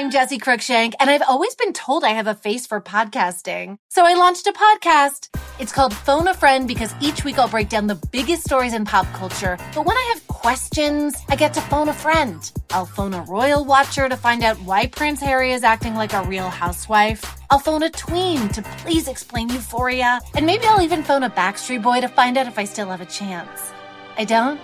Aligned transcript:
I'm 0.00 0.10
Jesse 0.10 0.38
Cruickshank, 0.38 0.94
and 0.98 1.10
I've 1.10 1.20
always 1.28 1.54
been 1.56 1.74
told 1.74 2.04
I 2.04 2.14
have 2.14 2.26
a 2.26 2.34
face 2.34 2.66
for 2.66 2.80
podcasting. 2.80 3.76
So 3.90 4.06
I 4.06 4.14
launched 4.14 4.46
a 4.46 4.52
podcast. 4.54 5.28
It's 5.58 5.72
called 5.72 5.92
Phone 5.92 6.26
a 6.26 6.32
Friend 6.32 6.66
because 6.66 6.94
each 7.02 7.22
week 7.22 7.38
I'll 7.38 7.48
break 7.48 7.68
down 7.68 7.86
the 7.86 8.00
biggest 8.10 8.44
stories 8.44 8.72
in 8.72 8.86
pop 8.86 9.04
culture. 9.12 9.58
But 9.74 9.84
when 9.84 9.98
I 9.98 10.10
have 10.14 10.26
questions, 10.26 11.14
I 11.28 11.36
get 11.36 11.52
to 11.52 11.60
phone 11.60 11.90
a 11.90 11.92
friend. 11.92 12.50
I'll 12.70 12.86
phone 12.86 13.12
a 13.12 13.20
royal 13.24 13.66
watcher 13.66 14.08
to 14.08 14.16
find 14.16 14.42
out 14.42 14.56
why 14.62 14.86
Prince 14.86 15.20
Harry 15.20 15.52
is 15.52 15.64
acting 15.64 15.94
like 15.94 16.14
a 16.14 16.22
real 16.22 16.48
housewife. 16.48 17.22
I'll 17.50 17.58
phone 17.58 17.82
a 17.82 17.90
tween 17.90 18.48
to 18.56 18.62
please 18.78 19.06
explain 19.06 19.50
euphoria. 19.50 20.18
And 20.34 20.46
maybe 20.46 20.64
I'll 20.64 20.80
even 20.80 21.02
phone 21.02 21.24
a 21.24 21.28
Backstreet 21.28 21.82
Boy 21.82 22.00
to 22.00 22.08
find 22.08 22.38
out 22.38 22.46
if 22.46 22.58
I 22.58 22.64
still 22.64 22.88
have 22.88 23.02
a 23.02 23.04
chance. 23.20 23.70
I 24.16 24.24
don't? 24.24 24.58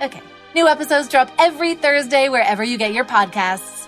Okay. 0.00 0.22
New 0.54 0.68
episodes 0.68 1.08
drop 1.08 1.28
every 1.40 1.74
Thursday 1.74 2.28
wherever 2.28 2.62
you 2.62 2.78
get 2.78 2.92
your 2.92 3.04
podcasts. 3.04 3.85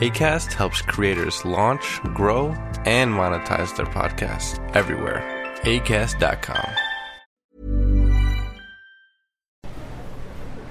ACAST 0.00 0.54
helps 0.54 0.80
creators 0.80 1.44
launch, 1.44 2.00
grow, 2.14 2.52
and 2.86 3.12
monetize 3.12 3.76
their 3.76 3.84
podcasts 3.84 4.58
everywhere. 4.74 5.20
ACAST.com. 5.64 6.72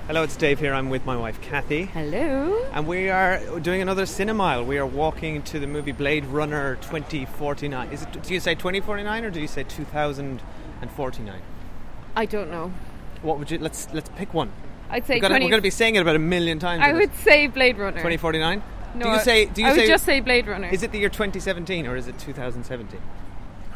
Hello, 0.08 0.24
it's 0.24 0.36
Dave 0.36 0.60
here. 0.60 0.74
I'm 0.74 0.90
with 0.90 1.06
my 1.06 1.16
wife 1.16 1.40
Cathy. 1.42 1.86
Hello. 1.86 2.60
And 2.74 2.88
we 2.88 3.10
are 3.10 3.60
doing 3.60 3.84
another 3.84 4.06
Cinemile. 4.06 4.66
We 4.66 4.80
are 4.80 4.88
walking 4.88 5.44
to 5.44 5.60
the 5.60 5.68
movie 5.68 5.92
Blade 5.92 6.26
Runner 6.26 6.78
2049. 6.78 7.92
Is 7.92 8.02
it, 8.02 8.24
do 8.24 8.34
you 8.34 8.40
say 8.40 8.56
2049 8.56 9.26
or 9.26 9.30
do 9.30 9.40
you 9.40 9.48
say 9.48 9.62
2049? 9.62 11.42
I 12.16 12.26
don't 12.26 12.50
know. 12.50 12.74
What 13.22 13.38
would 13.38 13.52
you, 13.52 13.60
let's 13.60 13.94
let's 13.94 14.10
pick 14.16 14.34
one. 14.34 14.52
I'd 14.90 15.06
say 15.06 15.18
We're 15.18 15.22
gonna, 15.22 15.34
20, 15.34 15.46
we're 15.46 15.52
going 15.52 15.60
to 15.60 15.64
be 15.64 15.70
saying 15.70 15.94
it 15.98 16.00
about 16.00 16.16
a 16.16 16.20
million 16.20 16.58
times. 16.58 16.82
I 16.84 16.94
would 16.94 17.12
this. 17.12 17.20
say 17.20 17.45
Blade 17.45 17.78
Runner. 17.78 17.98
2049? 17.98 18.64
No, 18.95 19.05
do 19.05 19.11
you 19.11 19.20
say, 19.20 19.45
do 19.45 19.61
you 19.61 19.67
I 19.67 19.72
say, 19.73 19.77
would 19.82 19.88
just 19.88 20.05
say 20.05 20.20
Blade 20.20 20.48
Runner. 20.48 20.70
is 20.70 20.83
it 20.83 20.92
the 20.92 21.00
year 21.00 21.10
2017 21.10 21.86
or 21.88 21.95
is 21.95 22.08
it 22.08 22.17
2017? 22.20 23.00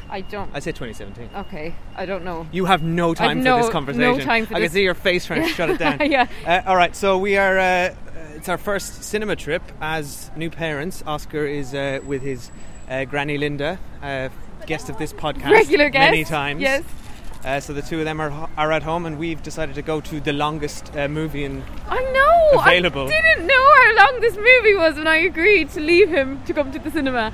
I 0.09 0.21
don't. 0.21 0.51
I 0.53 0.59
say 0.59 0.71
2017. 0.71 1.29
okay, 1.47 1.73
I 1.95 2.05
don't 2.05 2.23
know. 2.23 2.47
You 2.51 2.65
have 2.65 2.83
no 2.83 3.13
time 3.15 3.39
for 3.39 3.43
no- 3.43 3.57
this 3.57 3.65
no 3.67 3.71
conversation. 3.71 4.21
time 4.21 4.45
for 4.45 4.55
I 4.55 4.59
this. 4.59 4.69
can 4.69 4.73
see 4.75 4.83
your 4.83 4.93
face 4.93 5.25
trying 5.25 5.41
to 5.43 5.47
shut 5.49 5.69
it 5.71 5.79
down. 5.79 5.99
Yeah. 6.11 6.27
Uh, 6.45 6.61
all 6.67 6.75
right, 6.75 6.95
so 6.95 7.17
we 7.17 7.37
are. 7.37 7.57
Uh, 7.57 7.95
it's 8.35 8.47
our 8.49 8.57
first 8.59 9.03
cinema 9.03 9.35
trip 9.35 9.63
as 9.81 10.29
new 10.35 10.49
parents. 10.51 11.03
Oscar 11.07 11.45
is 11.45 11.73
uh, 11.73 11.99
with 12.05 12.21
his 12.21 12.51
uh, 12.89 13.05
granny 13.05 13.37
Linda, 13.37 13.79
uh, 14.03 14.29
guest 14.67 14.89
of 14.89 14.97
this 14.99 15.13
podcast 15.13 15.49
Regular 15.51 15.89
guest. 15.89 16.11
many 16.11 16.23
times. 16.25 16.61
Yes. 16.61 16.83
Uh, 17.45 17.59
so 17.59 17.73
the 17.73 17.81
two 17.81 17.99
of 17.99 18.05
them 18.05 18.21
are 18.21 18.49
are 18.57 18.71
at 18.71 18.83
home, 18.83 19.05
and 19.05 19.17
we've 19.19 19.43
decided 19.43 19.75
to 19.75 19.81
go 19.81 19.99
to 20.01 20.21
the 20.21 20.31
longest 20.31 20.95
uh, 20.95 21.07
movie 21.07 21.43
in. 21.43 21.63
I 21.89 21.99
know. 22.11 22.61
Available. 22.61 23.07
I 23.07 23.09
didn't 23.21 23.47
know 23.47 23.73
how 23.83 23.95
long 23.97 24.21
this 24.21 24.35
movie 24.35 24.75
was 24.75 24.95
when 24.95 25.07
I 25.07 25.17
agreed 25.17 25.69
to 25.71 25.79
leave 25.81 26.09
him 26.09 26.41
to 26.45 26.53
come 26.53 26.71
to 26.71 26.79
the 26.79 26.91
cinema. 26.91 27.31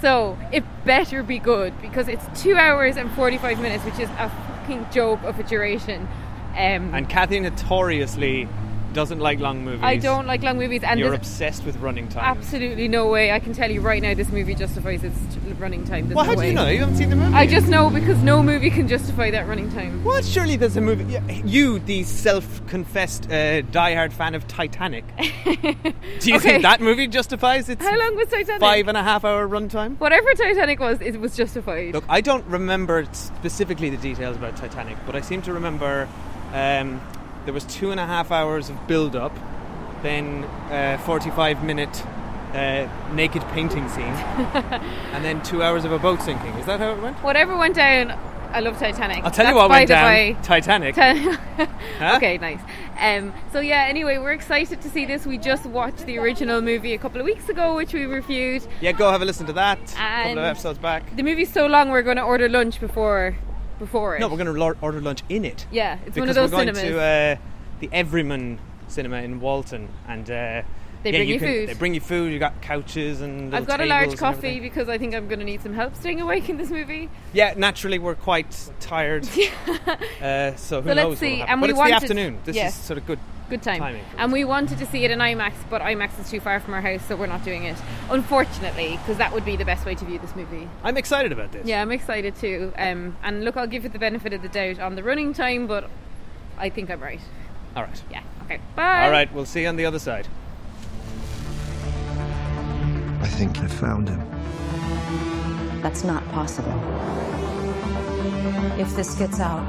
So 0.00 0.36
it 0.52 0.64
better 0.84 1.22
be 1.22 1.38
good 1.38 1.80
because 1.80 2.08
it's 2.08 2.24
two 2.42 2.56
hours 2.56 2.96
and 2.96 3.10
forty-five 3.12 3.60
minutes, 3.60 3.84
which 3.84 3.98
is 4.00 4.08
a 4.18 4.28
fucking 4.30 4.86
joke 4.90 5.22
of 5.22 5.38
a 5.38 5.42
duration. 5.42 6.08
Um, 6.56 6.94
And 6.94 7.08
Cathy 7.08 7.38
notoriously 7.38 8.48
doesn't 8.96 9.20
like 9.20 9.38
long 9.38 9.62
movies. 9.64 9.82
I 9.84 9.96
don't 9.96 10.26
like 10.26 10.42
long 10.42 10.58
movies, 10.58 10.82
and 10.82 10.98
You're 10.98 11.12
obsessed 11.14 11.64
with 11.64 11.76
running 11.76 12.08
time. 12.08 12.24
absolutely 12.24 12.88
no 12.88 13.06
way. 13.08 13.30
I 13.30 13.38
can 13.38 13.52
tell 13.52 13.70
you 13.70 13.80
right 13.82 14.02
now, 14.02 14.14
this 14.14 14.30
movie 14.32 14.54
justifies 14.54 15.04
its 15.04 15.16
running 15.60 15.84
time. 15.84 16.06
There's 16.08 16.16
Well, 16.16 16.24
no 16.24 16.30
how 16.30 16.34
do 16.34 16.40
way. 16.40 16.48
you 16.48 16.54
know? 16.54 16.66
You 16.66 16.78
haven't 16.80 16.96
seen 16.96 17.10
the 17.10 17.16
movie. 17.16 17.34
I 17.34 17.46
just 17.46 17.68
know 17.68 17.90
because 17.90 18.20
no 18.22 18.42
movie 18.42 18.70
can 18.70 18.88
justify 18.88 19.30
that 19.30 19.46
running 19.46 19.70
time. 19.70 20.02
What? 20.02 20.24
Surely 20.24 20.56
there's 20.56 20.76
a 20.78 20.80
movie. 20.80 21.18
You, 21.44 21.78
the 21.78 22.02
self-confessed 22.04 23.26
uh, 23.26 23.62
diehard 23.70 24.12
fan 24.12 24.34
of 24.34 24.48
Titanic, 24.48 25.04
do 25.44 26.30
you 26.30 26.36
Okay. 26.36 26.38
think 26.38 26.62
that 26.62 26.80
movie 26.80 27.06
justifies 27.06 27.68
its 27.68 27.84
How 27.84 27.98
long 27.98 28.16
was 28.16 28.28
Titanic? 28.28 28.60
five 28.60 28.88
and 28.88 28.96
a 28.96 29.02
half 29.02 29.24
hour 29.24 29.46
runtime? 29.46 29.98
Whatever 30.00 30.32
Titanic 30.34 30.80
was, 30.80 31.00
it 31.02 31.20
was 31.20 31.36
justified. 31.36 31.92
Look, 31.92 32.04
I 32.08 32.22
don't 32.22 32.44
remember 32.46 33.06
specifically 33.12 33.90
the 33.90 33.96
details 33.98 34.36
about 34.36 34.56
Titanic, 34.56 34.96
but 35.04 35.14
I 35.14 35.20
seem 35.20 35.42
to 35.42 35.52
remember 35.52 36.08
um, 36.54 37.00
there 37.46 37.54
was 37.54 37.64
two 37.64 37.90
and 37.90 37.98
a 37.98 38.04
half 38.06 38.30
hours 38.30 38.68
of 38.68 38.86
build-up, 38.86 39.34
then 40.02 40.44
uh, 40.70 40.98
45 41.06 41.64
minute 41.64 42.04
uh, 42.52 42.88
naked 43.14 43.42
painting 43.52 43.88
scene, 43.88 44.02
and 45.12 45.24
then 45.24 45.42
two 45.42 45.62
hours 45.62 45.84
of 45.84 45.92
a 45.92 45.98
boat 45.98 46.20
sinking. 46.22 46.52
Is 46.54 46.66
that 46.66 46.80
how 46.80 46.92
it 46.92 47.00
went? 47.00 47.16
Whatever 47.22 47.56
went 47.56 47.74
down, 47.76 48.10
I 48.52 48.60
love 48.60 48.78
Titanic. 48.78 49.24
I'll 49.24 49.30
tell 49.30 49.46
you 49.48 49.54
what 49.54 49.68
went 49.70 49.88
down. 49.88 50.40
Titanic. 50.42 50.94
Ti- 50.96 51.66
Huh? 51.98 52.14
Okay, 52.16 52.36
nice. 52.36 52.60
Um, 53.00 53.32
so 53.52 53.60
yeah, 53.60 53.86
anyway, 53.88 54.18
we're 54.18 54.32
excited 54.32 54.82
to 54.82 54.90
see 54.90 55.06
this. 55.06 55.24
We 55.26 55.38
just 55.38 55.64
watched 55.64 56.04
the 56.04 56.18
original 56.18 56.60
movie 56.60 56.92
a 56.92 56.98
couple 56.98 57.20
of 57.20 57.24
weeks 57.24 57.48
ago, 57.48 57.74
which 57.74 57.94
we 57.94 58.04
reviewed. 58.04 58.66
Yeah, 58.82 58.92
go 58.92 59.10
have 59.10 59.22
a 59.22 59.24
listen 59.24 59.46
to 59.46 59.52
that. 59.54 59.78
a 59.94 59.94
couple 59.96 60.38
of 60.38 60.44
episodes 60.44 60.78
back. 60.78 61.16
The 61.16 61.22
movie's 61.22 61.50
so 61.52 61.66
long, 61.66 61.88
we're 61.90 62.02
going 62.02 62.16
to 62.18 62.22
order 62.22 62.48
lunch 62.50 62.80
before 62.80 63.34
before 63.78 64.16
it. 64.16 64.20
No, 64.20 64.28
we're 64.28 64.36
going 64.42 64.54
to 64.54 64.76
order 64.80 65.00
lunch 65.00 65.22
in 65.28 65.44
it. 65.44 65.66
Yeah, 65.70 65.98
it's 66.06 66.16
one 66.16 66.28
of 66.28 66.34
those 66.34 66.50
we're 66.50 66.64
going 66.64 66.74
cinemas. 66.74 66.92
to 66.94 67.00
uh, 67.00 67.36
the 67.80 67.88
Everyman 67.92 68.58
Cinema 68.88 69.16
in 69.22 69.40
Walton, 69.40 69.88
and 70.08 70.24
uh, 70.30 70.62
They 71.02 71.12
yeah, 71.12 71.18
bring 71.18 71.28
you 71.28 71.38
can- 71.38 71.48
food. 71.48 71.68
They 71.68 71.74
bring 71.74 71.94
you 71.94 72.00
food. 72.00 72.32
You 72.32 72.38
got 72.38 72.60
couches 72.62 73.20
and. 73.20 73.54
I've 73.54 73.66
got 73.66 73.80
a 73.80 73.86
large 73.86 74.16
coffee 74.16 74.60
because 74.60 74.88
I 74.88 74.98
think 74.98 75.14
I'm 75.14 75.28
going 75.28 75.38
to 75.40 75.44
need 75.44 75.62
some 75.62 75.74
help 75.74 75.94
staying 75.96 76.20
awake 76.20 76.48
in 76.48 76.56
this 76.56 76.70
movie. 76.70 77.08
Yeah, 77.32 77.54
naturally 77.56 77.98
we're 77.98 78.14
quite 78.14 78.70
tired. 78.80 79.24
uh, 80.20 80.54
so 80.56 80.80
who 80.82 80.88
So 80.88 80.94
let's 80.94 80.96
knows? 80.96 81.18
see, 81.18 81.38
what'll 81.40 81.52
and 81.52 81.60
but 81.60 81.66
we 81.66 81.70
it's 81.70 81.78
wanted- 81.78 81.90
the 81.92 81.96
afternoon. 81.96 82.38
This 82.44 82.56
yes. 82.56 82.76
is 82.78 82.82
sort 82.84 82.98
of 82.98 83.06
good. 83.06 83.18
Good 83.48 83.62
time. 83.62 83.78
Timing 83.78 84.04
for 84.04 84.16
and 84.16 84.30
us. 84.30 84.32
we 84.32 84.44
wanted 84.44 84.78
to 84.78 84.86
see 84.86 85.04
it 85.04 85.10
in 85.10 85.20
IMAX, 85.20 85.52
but 85.70 85.80
IMAX 85.80 86.18
is 86.20 86.28
too 86.30 86.40
far 86.40 86.58
from 86.58 86.74
our 86.74 86.80
house, 86.80 87.04
so 87.06 87.14
we're 87.14 87.26
not 87.26 87.44
doing 87.44 87.64
it. 87.64 87.76
Unfortunately, 88.10 88.98
because 88.98 89.18
that 89.18 89.32
would 89.32 89.44
be 89.44 89.56
the 89.56 89.64
best 89.64 89.86
way 89.86 89.94
to 89.94 90.04
view 90.04 90.18
this 90.18 90.34
movie. 90.34 90.68
I'm 90.82 90.96
excited 90.96 91.30
about 91.30 91.52
this. 91.52 91.66
Yeah, 91.66 91.80
I'm 91.80 91.92
excited 91.92 92.34
too. 92.36 92.72
Um, 92.76 93.16
and 93.22 93.44
look, 93.44 93.56
I'll 93.56 93.68
give 93.68 93.84
it 93.84 93.92
the 93.92 94.00
benefit 94.00 94.32
of 94.32 94.42
the 94.42 94.48
doubt 94.48 94.80
on 94.80 94.96
the 94.96 95.02
running 95.02 95.32
time, 95.32 95.68
but 95.68 95.88
I 96.58 96.70
think 96.70 96.90
I'm 96.90 97.00
right. 97.00 97.20
All 97.76 97.84
right. 97.84 98.02
Yeah. 98.10 98.22
Okay. 98.44 98.58
Bye. 98.74 99.04
All 99.04 99.10
right. 99.10 99.32
We'll 99.32 99.46
see 99.46 99.62
you 99.62 99.68
on 99.68 99.76
the 99.76 99.86
other 99.86 99.98
side. 100.00 100.26
I 103.20 103.28
think 103.28 103.58
I 103.58 103.66
found 103.68 104.08
him. 104.08 104.20
That's 105.82 106.02
not 106.02 106.26
possible. 106.32 106.72
If 108.78 108.94
this 108.96 109.14
gets 109.14 109.40
out, 109.40 109.64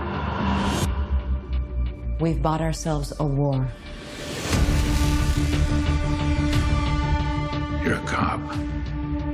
we've 2.20 2.42
bought 2.42 2.62
ourselves 2.62 3.14
a 3.20 3.26
war. 3.26 3.68
You're 7.84 7.96
a 7.96 8.06
cop. 8.06 8.40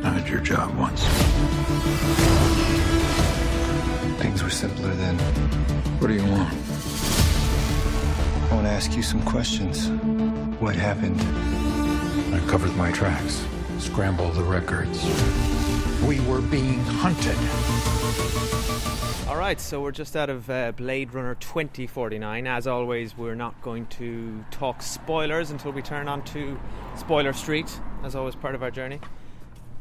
I 0.04 0.10
had 0.10 0.28
your 0.28 0.42
job 0.42 0.76
once. 0.78 1.04
Things 4.22 4.44
were 4.44 4.50
simpler 4.50 4.94
then. 4.96 5.18
What 6.00 6.08
do 6.08 6.14
you 6.14 6.26
want? 6.26 6.54
I 8.52 8.56
want 8.56 8.68
to 8.68 8.72
ask 8.72 8.96
you 8.96 9.02
some 9.02 9.24
questions. 9.24 9.90
What 10.60 10.76
happened? 10.76 11.20
I 12.36 12.40
covered 12.48 12.76
my 12.76 12.92
tracks, 12.92 13.46
scrambled 13.80 14.36
the 14.36 14.44
records. 14.44 15.04
We 16.06 16.20
were 16.22 16.42
being 16.42 16.80
hunted. 16.84 17.93
All 19.34 19.40
right, 19.40 19.60
so 19.60 19.82
we're 19.82 19.90
just 19.90 20.16
out 20.16 20.30
of 20.30 20.48
uh, 20.48 20.74
Blade 20.74 21.12
Runner 21.12 21.34
2049. 21.34 22.46
As 22.46 22.68
always, 22.68 23.18
we're 23.18 23.34
not 23.34 23.60
going 23.64 23.88
to 23.88 24.46
talk 24.52 24.84
spoilers 24.84 25.50
until 25.50 25.72
we 25.72 25.82
turn 25.82 26.08
on 26.08 26.24
to 26.26 26.60
Spoiler 26.96 27.34
Street, 27.34 27.80
as 28.04 28.16
always, 28.16 28.36
part 28.36 28.54
of 28.54 28.62
our 28.62 28.70
journey. 28.70 29.00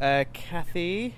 Uh, 0.00 0.24
Cathy, 0.32 1.16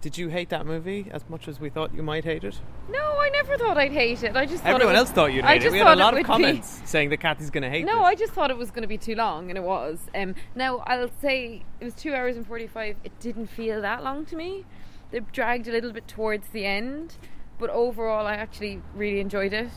did 0.00 0.18
you 0.18 0.28
hate 0.28 0.48
that 0.48 0.66
movie 0.66 1.06
as 1.12 1.22
much 1.30 1.46
as 1.46 1.60
we 1.60 1.70
thought 1.70 1.94
you 1.94 2.02
might 2.02 2.24
hate 2.24 2.42
it? 2.42 2.60
No, 2.90 2.98
I 2.98 3.28
never 3.28 3.56
thought 3.56 3.78
I'd 3.78 3.92
hate 3.92 4.24
it. 4.24 4.34
I 4.34 4.44
just 4.44 4.64
thought 4.64 4.70
Everyone 4.74 4.96
it 4.96 4.98
was, 4.98 5.08
else 5.10 5.14
thought 5.14 5.32
you'd 5.32 5.44
I 5.44 5.52
hate 5.52 5.66
it. 5.66 5.70
We 5.70 5.78
had 5.78 5.86
a 5.86 5.94
lot 5.94 6.14
of 6.14 6.18
would 6.18 6.22
be- 6.22 6.26
comments 6.26 6.82
saying 6.84 7.10
that 7.10 7.18
Cathy's 7.18 7.50
going 7.50 7.62
to 7.62 7.70
hate 7.70 7.82
it. 7.82 7.86
No, 7.86 7.98
this. 7.98 8.06
I 8.06 8.14
just 8.16 8.32
thought 8.32 8.50
it 8.50 8.56
was 8.56 8.72
going 8.72 8.82
to 8.82 8.88
be 8.88 8.98
too 8.98 9.14
long, 9.14 9.50
and 9.50 9.56
it 9.56 9.62
was. 9.62 10.00
Um, 10.16 10.34
now 10.56 10.78
I'll 10.78 11.12
say 11.22 11.62
it 11.78 11.84
was 11.84 11.94
two 11.94 12.12
hours 12.12 12.36
and 12.36 12.44
forty-five. 12.44 12.96
It 13.04 13.20
didn't 13.20 13.46
feel 13.46 13.80
that 13.82 14.02
long 14.02 14.26
to 14.26 14.34
me. 14.34 14.64
They 15.12 15.20
dragged 15.20 15.68
a 15.68 15.70
little 15.70 15.92
bit 15.92 16.08
towards 16.08 16.48
the 16.48 16.66
end, 16.66 17.16
but 17.58 17.70
overall, 17.70 18.26
I 18.26 18.34
actually 18.34 18.82
really 18.94 19.20
enjoyed 19.20 19.52
it. 19.52 19.70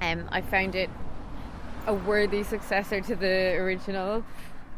Um, 0.00 0.28
I 0.30 0.40
found 0.40 0.74
it 0.74 0.90
a 1.86 1.94
worthy 1.94 2.42
successor 2.42 3.00
to 3.00 3.16
the 3.16 3.54
original. 3.56 4.24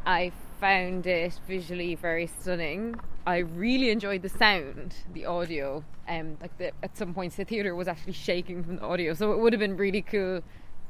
I 0.07 0.33
found 0.61 1.07
it 1.07 1.39
visually 1.47 1.95
very 1.95 2.27
stunning. 2.27 2.95
I 3.27 3.39
really 3.39 3.91
enjoyed 3.91 4.23
the 4.23 4.29
sound, 4.29 4.95
the 5.13 5.27
audio. 5.27 5.85
Um, 6.09 6.37
like 6.41 6.57
the, 6.59 6.73
at 6.83 6.97
some 6.97 7.15
points, 7.15 7.37
the 7.37 7.45
theater 7.45 7.75
was 7.75 7.89
actually 7.89 8.15
shaking 8.15 8.65
from 8.65 8.77
the 8.77 8.83
audio, 8.83 9.15
so 9.15 9.33
it 9.33 9.39
would 9.39 9.53
have 9.53 9.61
been 9.61 9.77
really 9.77 10.03
cool 10.03 10.43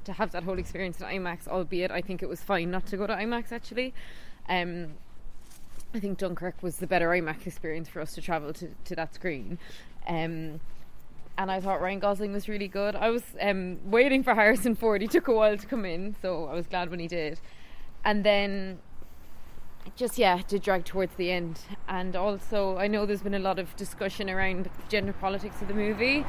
to 0.05 0.13
have 0.13 0.33
that 0.33 0.45
whole 0.45 0.59
experience 0.59 1.01
in 1.01 1.07
IMAX. 1.07 1.47
Albeit, 1.49 1.91
I 1.91 2.01
think 2.01 2.23
it 2.23 2.29
was 2.29 2.41
fine 2.41 2.71
not 2.71 2.87
to 2.87 2.97
go 2.97 3.07
to 3.07 3.15
IMAX 3.15 3.53
actually. 3.53 3.93
Um, 4.49 4.95
I 5.93 5.99
think 5.99 6.19
Dunkirk 6.19 6.63
was 6.63 6.77
the 6.77 6.87
better 6.87 7.09
IMAX 7.09 7.47
experience 7.47 7.89
for 7.89 8.01
us 8.01 8.15
to 8.15 8.23
travel 8.23 8.53
to, 8.55 8.69
to 8.85 8.95
that 8.95 9.15
screen. 9.15 9.59
Um, 10.07 10.61
and 11.41 11.51
I 11.51 11.59
thought 11.59 11.81
Ryan 11.81 12.01
Gosling 12.01 12.33
was 12.35 12.51
really 12.51 12.69
good. 12.69 12.95
I 12.95 13.09
was 13.09 13.23
um, 13.41 13.79
waiting 13.91 14.23
for 14.23 14.35
Harrison 14.35 14.75
Ford. 14.75 15.01
He 15.01 15.09
took 15.09 15.27
a 15.27 15.33
while 15.33 15.57
to 15.57 15.67
come 15.67 15.87
in, 15.87 16.15
so 16.21 16.45
I 16.45 16.55
was 16.55 16.67
glad 16.67 16.91
when 16.91 17.01
he 17.01 17.09
did. 17.09 17.41
And 18.05 18.23
then, 18.25 18.79
just 19.97 20.19
yeah, 20.19 20.43
did 20.47 20.61
drag 20.61 20.85
towards 20.85 21.15
the 21.15 21.31
end. 21.31 21.61
And 21.89 22.15
also, 22.15 22.77
I 22.77 22.89
know 22.89 23.07
there's 23.07 23.23
been 23.23 23.33
a 23.33 23.39
lot 23.39 23.59
of 23.59 23.75
discussion 23.77 24.29
around 24.29 24.69
gender 24.91 25.15
politics 25.15 25.63
of 25.63 25.69
the 25.69 25.73
movie, 25.73 26.27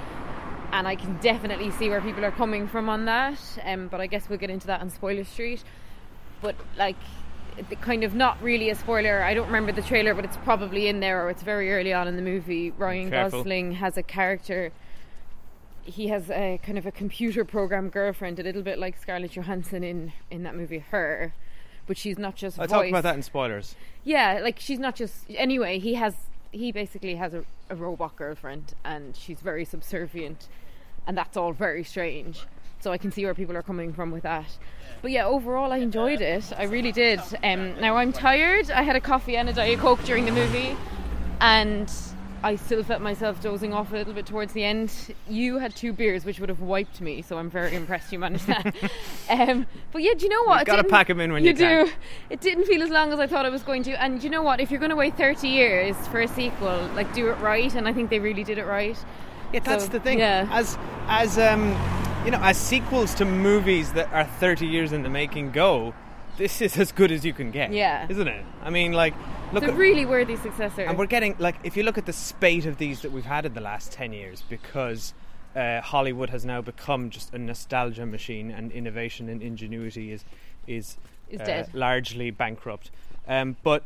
and 0.71 0.87
I 0.87 0.95
can 0.95 1.17
definitely 1.17 1.71
see 1.71 1.89
where 1.89 1.99
people 1.99 2.23
are 2.23 2.31
coming 2.31 2.65
from 2.65 2.87
on 2.87 3.03
that. 3.03 3.37
Um, 3.65 3.89
but 3.89 3.99
I 3.99 4.07
guess 4.07 4.29
we'll 4.29 4.39
get 4.39 4.49
into 4.49 4.67
that 4.67 4.79
on 4.79 4.89
Spoiler 4.89 5.25
Street. 5.25 5.61
But 6.41 6.55
like, 6.77 6.95
the 7.67 7.75
kind 7.75 8.05
of 8.05 8.15
not 8.15 8.41
really 8.41 8.69
a 8.69 8.75
spoiler. 8.75 9.23
I 9.23 9.33
don't 9.33 9.47
remember 9.47 9.73
the 9.73 9.81
trailer, 9.81 10.13
but 10.13 10.23
it's 10.23 10.37
probably 10.37 10.87
in 10.87 11.01
there, 11.01 11.25
or 11.25 11.29
it's 11.29 11.43
very 11.43 11.73
early 11.73 11.91
on 11.91 12.07
in 12.07 12.15
the 12.15 12.21
movie. 12.21 12.71
Ryan 12.71 13.09
Careful. 13.09 13.39
Gosling 13.39 13.73
has 13.73 13.97
a 13.97 14.03
character. 14.03 14.71
He 15.83 16.07
has 16.07 16.29
a 16.29 16.59
kind 16.63 16.77
of 16.77 16.85
a 16.85 16.91
computer 16.91 17.43
program 17.43 17.89
girlfriend, 17.89 18.39
a 18.39 18.43
little 18.43 18.61
bit 18.61 18.77
like 18.79 18.97
Scarlett 19.01 19.31
Johansson 19.31 19.83
in 19.83 20.13
in 20.29 20.43
that 20.43 20.55
movie 20.55 20.79
Her, 20.79 21.33
but 21.87 21.97
she's 21.97 22.17
not 22.17 22.35
just. 22.35 22.59
I 22.59 22.63
voice. 22.63 22.69
talked 22.69 22.89
about 22.89 23.03
that 23.03 23.15
in 23.15 23.23
spoilers. 23.23 23.75
Yeah, 24.03 24.39
like 24.41 24.59
she's 24.59 24.79
not 24.79 24.95
just. 24.95 25.25
Anyway, 25.29 25.79
he 25.79 25.95
has. 25.95 26.15
He 26.51 26.71
basically 26.71 27.15
has 27.15 27.33
a, 27.33 27.45
a 27.69 27.75
robot 27.75 28.15
girlfriend, 28.15 28.73
and 28.83 29.15
she's 29.15 29.39
very 29.39 29.65
subservient, 29.65 30.47
and 31.07 31.17
that's 31.17 31.37
all 31.37 31.53
very 31.53 31.83
strange. 31.83 32.45
So 32.81 32.91
I 32.91 32.97
can 32.97 33.11
see 33.11 33.23
where 33.25 33.35
people 33.35 33.55
are 33.55 33.61
coming 33.61 33.93
from 33.93 34.11
with 34.11 34.23
that. 34.23 34.57
But 35.01 35.11
yeah, 35.11 35.25
overall, 35.25 35.71
I 35.71 35.77
enjoyed 35.77 36.19
it. 36.21 36.51
I 36.57 36.63
really 36.63 36.91
did. 36.91 37.19
Um, 37.43 37.79
now 37.79 37.95
I'm 37.95 38.11
tired. 38.11 38.69
I 38.71 38.81
had 38.81 38.95
a 38.95 38.99
coffee 39.01 39.37
and 39.37 39.49
a 39.49 39.53
diet 39.53 39.79
coke 39.79 40.03
during 40.03 40.25
the 40.25 40.31
movie, 40.31 40.75
and 41.39 41.91
I 42.43 42.55
still 42.55 42.83
felt 42.83 43.01
myself 43.01 43.41
dozing 43.41 43.71
off 43.73 43.91
a 43.91 43.97
little 43.97 44.13
bit 44.13 44.25
towards 44.25 44.53
the 44.53 44.63
end. 44.63 44.91
You 45.29 45.59
had 45.59 45.75
two 45.75 45.93
beers, 45.93 46.25
which 46.25 46.39
would 46.39 46.49
have 46.49 46.59
wiped 46.59 46.99
me. 46.99 47.21
So 47.21 47.37
I'm 47.37 47.49
very 47.49 47.75
impressed 47.75 48.11
you 48.11 48.17
managed 48.19 48.47
that. 48.47 48.75
um, 49.29 49.67
but 49.91 50.01
yeah, 50.01 50.13
do 50.15 50.25
you 50.25 50.29
know 50.29 50.43
what? 50.45 50.59
You've 50.59 50.67
gotta 50.67 50.83
pack 50.83 51.07
them 51.07 51.19
in 51.19 51.31
when 51.33 51.43
you 51.43 51.53
do. 51.53 51.63
can. 51.63 51.91
It 52.31 52.41
didn't 52.41 52.65
feel 52.65 52.81
as 52.81 52.89
long 52.89 53.13
as 53.13 53.19
I 53.19 53.27
thought 53.27 53.45
it 53.45 53.51
was 53.51 53.61
going 53.63 53.83
to. 53.83 54.01
And 54.01 54.23
you 54.23 54.29
know 54.29 54.41
what? 54.41 54.59
If 54.59 54.71
you're 54.71 54.79
going 54.79 54.89
to 54.89 54.95
wait 54.95 55.15
30 55.17 55.47
years 55.47 55.95
for 56.07 56.21
a 56.21 56.27
sequel, 56.27 56.89
like 56.95 57.13
do 57.13 57.29
it 57.29 57.35
right. 57.35 57.73
And 57.75 57.87
I 57.87 57.93
think 57.93 58.09
they 58.09 58.19
really 58.19 58.43
did 58.43 58.57
it 58.57 58.65
right. 58.65 58.97
Yeah, 59.53 59.59
that's 59.59 59.85
So, 59.85 59.91
the 59.91 59.99
thing. 59.99 60.19
Yeah. 60.19 60.47
As 60.51 60.77
as 61.07 61.37
um, 61.37 61.69
you 62.25 62.31
know, 62.31 62.39
as 62.41 62.57
sequels 62.57 63.13
to 63.15 63.25
movies 63.25 63.93
that 63.93 64.11
are 64.13 64.23
30 64.25 64.65
years 64.65 64.93
in 64.93 65.03
the 65.03 65.09
making 65.09 65.51
go, 65.51 65.93
this 66.37 66.61
is 66.61 66.77
as 66.77 66.91
good 66.91 67.11
as 67.11 67.25
you 67.25 67.33
can 67.33 67.51
get. 67.51 67.71
Yeah. 67.73 68.07
Isn't 68.09 68.27
it? 68.27 68.45
I 68.63 68.69
mean, 68.69 68.91
like, 68.93 69.13
look 69.53 69.63
It's 69.63 69.69
a 69.71 69.73
at, 69.73 69.77
really 69.79 70.05
worthy 70.05 70.35
successor. 70.37 70.81
and 70.83 70.97
we're 70.97 71.05
getting 71.05 71.35
like 71.39 71.55
if 71.63 71.75
you 71.77 71.83
look 71.83 71.97
at 71.97 72.05
the 72.05 72.13
spate 72.13 72.65
of 72.65 72.77
these 72.77 73.01
that 73.01 73.11
we've 73.11 73.25
had 73.25 73.45
in 73.45 73.53
the 73.53 73.61
last 73.61 73.91
10 73.91 74.13
years 74.13 74.43
because 74.49 75.13
uh, 75.55 75.81
Hollywood 75.81 76.29
has 76.29 76.45
now 76.45 76.61
become 76.61 77.09
just 77.09 77.33
a 77.33 77.37
nostalgia 77.37 78.05
machine 78.05 78.49
and 78.51 78.71
innovation 78.71 79.27
and 79.29 79.41
ingenuity 79.43 80.11
is 80.11 80.23
is, 80.67 80.97
Is 81.29 81.41
uh, 81.41 81.45
dead. 81.45 81.69
largely 81.73 82.31
bankrupt. 82.31 82.91
Um, 83.27 83.57
but 83.63 83.83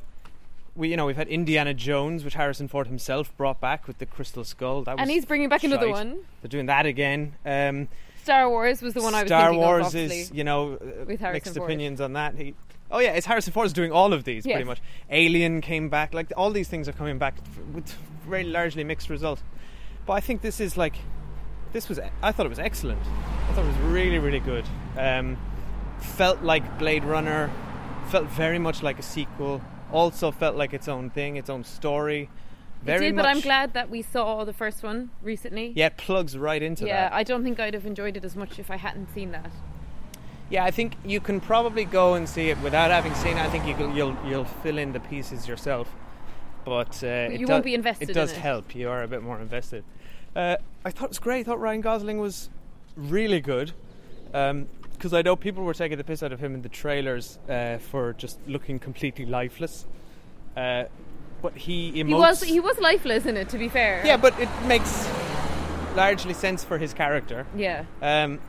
we, 0.76 0.90
you 0.90 0.98
know, 0.98 1.06
we've 1.06 1.16
had 1.16 1.30
Indiana 1.30 1.74
Jones, 1.74 2.24
which 2.26 2.34
Harrison 2.34 2.68
Ford 2.68 2.88
himself 2.88 3.36
brought 3.38 3.62
back 3.62 3.88
with 3.88 3.98
the 3.98 4.06
Crystal 4.06 4.44
Skull. 4.44 4.84
That 4.84 4.98
was 4.98 5.02
and 5.02 5.10
he's 5.10 5.26
bringing 5.26 5.48
back 5.50 5.64
another 5.64 5.90
one. 5.90 6.20
They're 6.42 6.50
doing 6.50 6.66
that 6.66 6.86
again. 6.86 7.34
Um, 7.46 7.88
Star 8.26 8.50
Wars 8.50 8.82
was 8.82 8.96
the 8.96 9.02
one 9.04 9.14
I 9.14 9.22
was 9.22 9.30
Star 9.30 9.50
thinking 9.50 9.62
Wars 9.62 9.88
of. 9.94 9.96
Is, 9.96 10.32
you 10.32 10.44
know, 10.44 10.78
uh, 10.82 11.06
mixed 11.32 11.54
Ford. 11.54 11.70
opinions 11.70 12.02
on 12.02 12.14
that. 12.14 12.36
He, 12.36 12.56
oh 12.90 12.98
yeah, 12.98 13.12
it's 13.12 13.28
Harrison 13.28 13.54
Ford's 13.54 13.72
doing 13.72 13.92
all 13.92 14.14
of 14.14 14.24
these 14.24 14.48
Yes. 14.48 14.56
pretty 14.56 14.68
much. 14.68 14.82
Alien 15.12 15.62
came 15.62 15.90
back, 15.90 16.14
like 16.14 16.34
all 16.36 16.50
these 16.50 16.68
things 16.68 16.90
are 16.90 16.94
coming 16.94 17.20
back 17.20 17.36
with 17.72 17.94
very 18.28 18.44
largely 18.44 18.84
mixed 18.84 19.12
results. 19.12 19.44
But 20.08 20.14
I 20.14 20.22
think 20.22 20.42
this 20.42 20.60
is 20.60 20.76
like, 20.76 20.96
this 21.72 21.88
was, 21.88 22.00
I 22.24 22.32
thought 22.32 22.48
it 22.48 22.50
was 22.50 22.58
excellent. 22.58 23.02
I 23.50 23.54
thought 23.54 23.64
it 23.64 23.68
was 23.68 23.78
really, 23.92 24.18
really 24.18 24.40
good. 24.40 24.66
Um, 24.98 25.38
felt 26.00 26.42
like 26.42 26.80
Blade 26.80 27.04
Runner, 27.04 27.52
felt 28.10 28.28
very 28.30 28.58
much 28.58 28.82
like 28.82 28.98
a 28.98 29.04
sequel. 29.04 29.62
Also 29.92 30.32
felt 30.32 30.56
like 30.56 30.74
its 30.74 30.88
own 30.88 31.12
thing, 31.12 31.36
its 31.36 31.50
own 31.52 31.64
story. 31.64 32.30
It 32.86 33.00
did, 33.00 33.16
but 33.16 33.26
I'm 33.26 33.40
glad 33.40 33.74
that 33.74 33.90
we 33.90 34.02
saw 34.02 34.44
the 34.44 34.54
first 34.54 34.84
one 34.84 35.10
recently. 35.22 35.74
Yeah, 35.76 35.88
it 35.88 35.98
plugs 35.98 36.38
right 36.38 36.62
into 36.62 36.86
yeah, 36.86 36.96
that. 37.06 37.12
Yeah, 37.12 37.18
I 37.18 37.24
don't 37.24 37.44
think 37.44 37.60
I'd 37.60 37.74
have 37.74 37.86
enjoyed 37.86 38.16
it 38.18 38.24
as 38.24 38.36
much 38.36 38.60
if 38.60 38.70
I 38.70 38.78
hadn't 38.78 39.14
seen 39.14 39.32
that. 39.32 39.52
Yeah, 40.50 40.64
I 40.64 40.70
think 40.72 40.94
you 41.04 41.20
can 41.20 41.40
probably 41.42 41.86
go 41.86 42.14
and 42.14 42.30
see 42.30 42.50
it 42.50 42.60
without 42.62 42.92
having 42.92 43.16
seen 43.16 43.38
it. 43.38 43.42
I 43.42 43.50
think 43.50 43.66
you 43.66 43.76
will, 43.76 43.96
you'll 43.96 44.18
you'll 44.28 44.46
fill 44.46 44.78
in 44.78 44.94
the 44.94 45.00
pieces 45.00 45.48
yourself, 45.48 45.90
but, 46.64 47.04
uh, 47.04 47.08
it 47.08 47.40
you 47.40 47.48
do- 47.48 47.54
won't 47.54 47.66
be 47.66 47.74
invested 47.74 48.10
It 48.10 48.12
in 48.12 48.16
does 48.16 48.32
it. 48.32 48.38
help. 48.38 48.76
You 48.76 48.90
are 48.90 49.02
a 49.02 49.08
bit 49.08 49.24
more 49.24 49.40
invested. 49.40 49.84
Uh, 50.36 50.58
I 50.84 50.92
thought 50.92 51.06
it 51.06 51.10
was 51.10 51.20
great. 51.20 51.40
I 51.40 51.44
thought 51.44 51.60
Ryan 51.60 51.82
Gosling 51.82 52.20
was 52.20 52.50
really 52.96 53.42
good 53.42 53.72
because 54.28 55.14
I 55.14 55.22
know 55.22 55.36
people 55.36 55.64
were 55.64 55.74
taking 55.74 55.98
the 55.98 56.04
piss 56.04 56.22
out 56.22 56.32
of 56.32 56.40
him 56.40 56.54
in 56.54 56.62
the 56.62 56.70
trailers 56.70 57.40
uh, 57.50 57.78
for 57.78 58.14
just 58.14 58.38
looking 58.48 58.78
completely 58.78 59.26
lifeless. 59.26 59.86
But 61.42 61.56
he 61.58 61.92
emotes. 61.94 62.08
He 62.08 62.14
was 62.16 62.44
he 62.44 62.60
was 62.60 62.80
lifeless 62.80 63.26
in 63.26 63.38
it, 63.38 63.50
to 63.50 63.58
be 63.58 63.70
fair. 63.70 64.02
yeah, 64.06 64.18
but 64.18 64.40
it 64.40 64.50
makes 64.66 65.08
largely 65.96 66.34
sense 66.34 66.64
for 66.64 66.78
his 66.78 66.94
character. 66.94 67.46
yeah. 67.56 67.86
Um, 68.02 68.40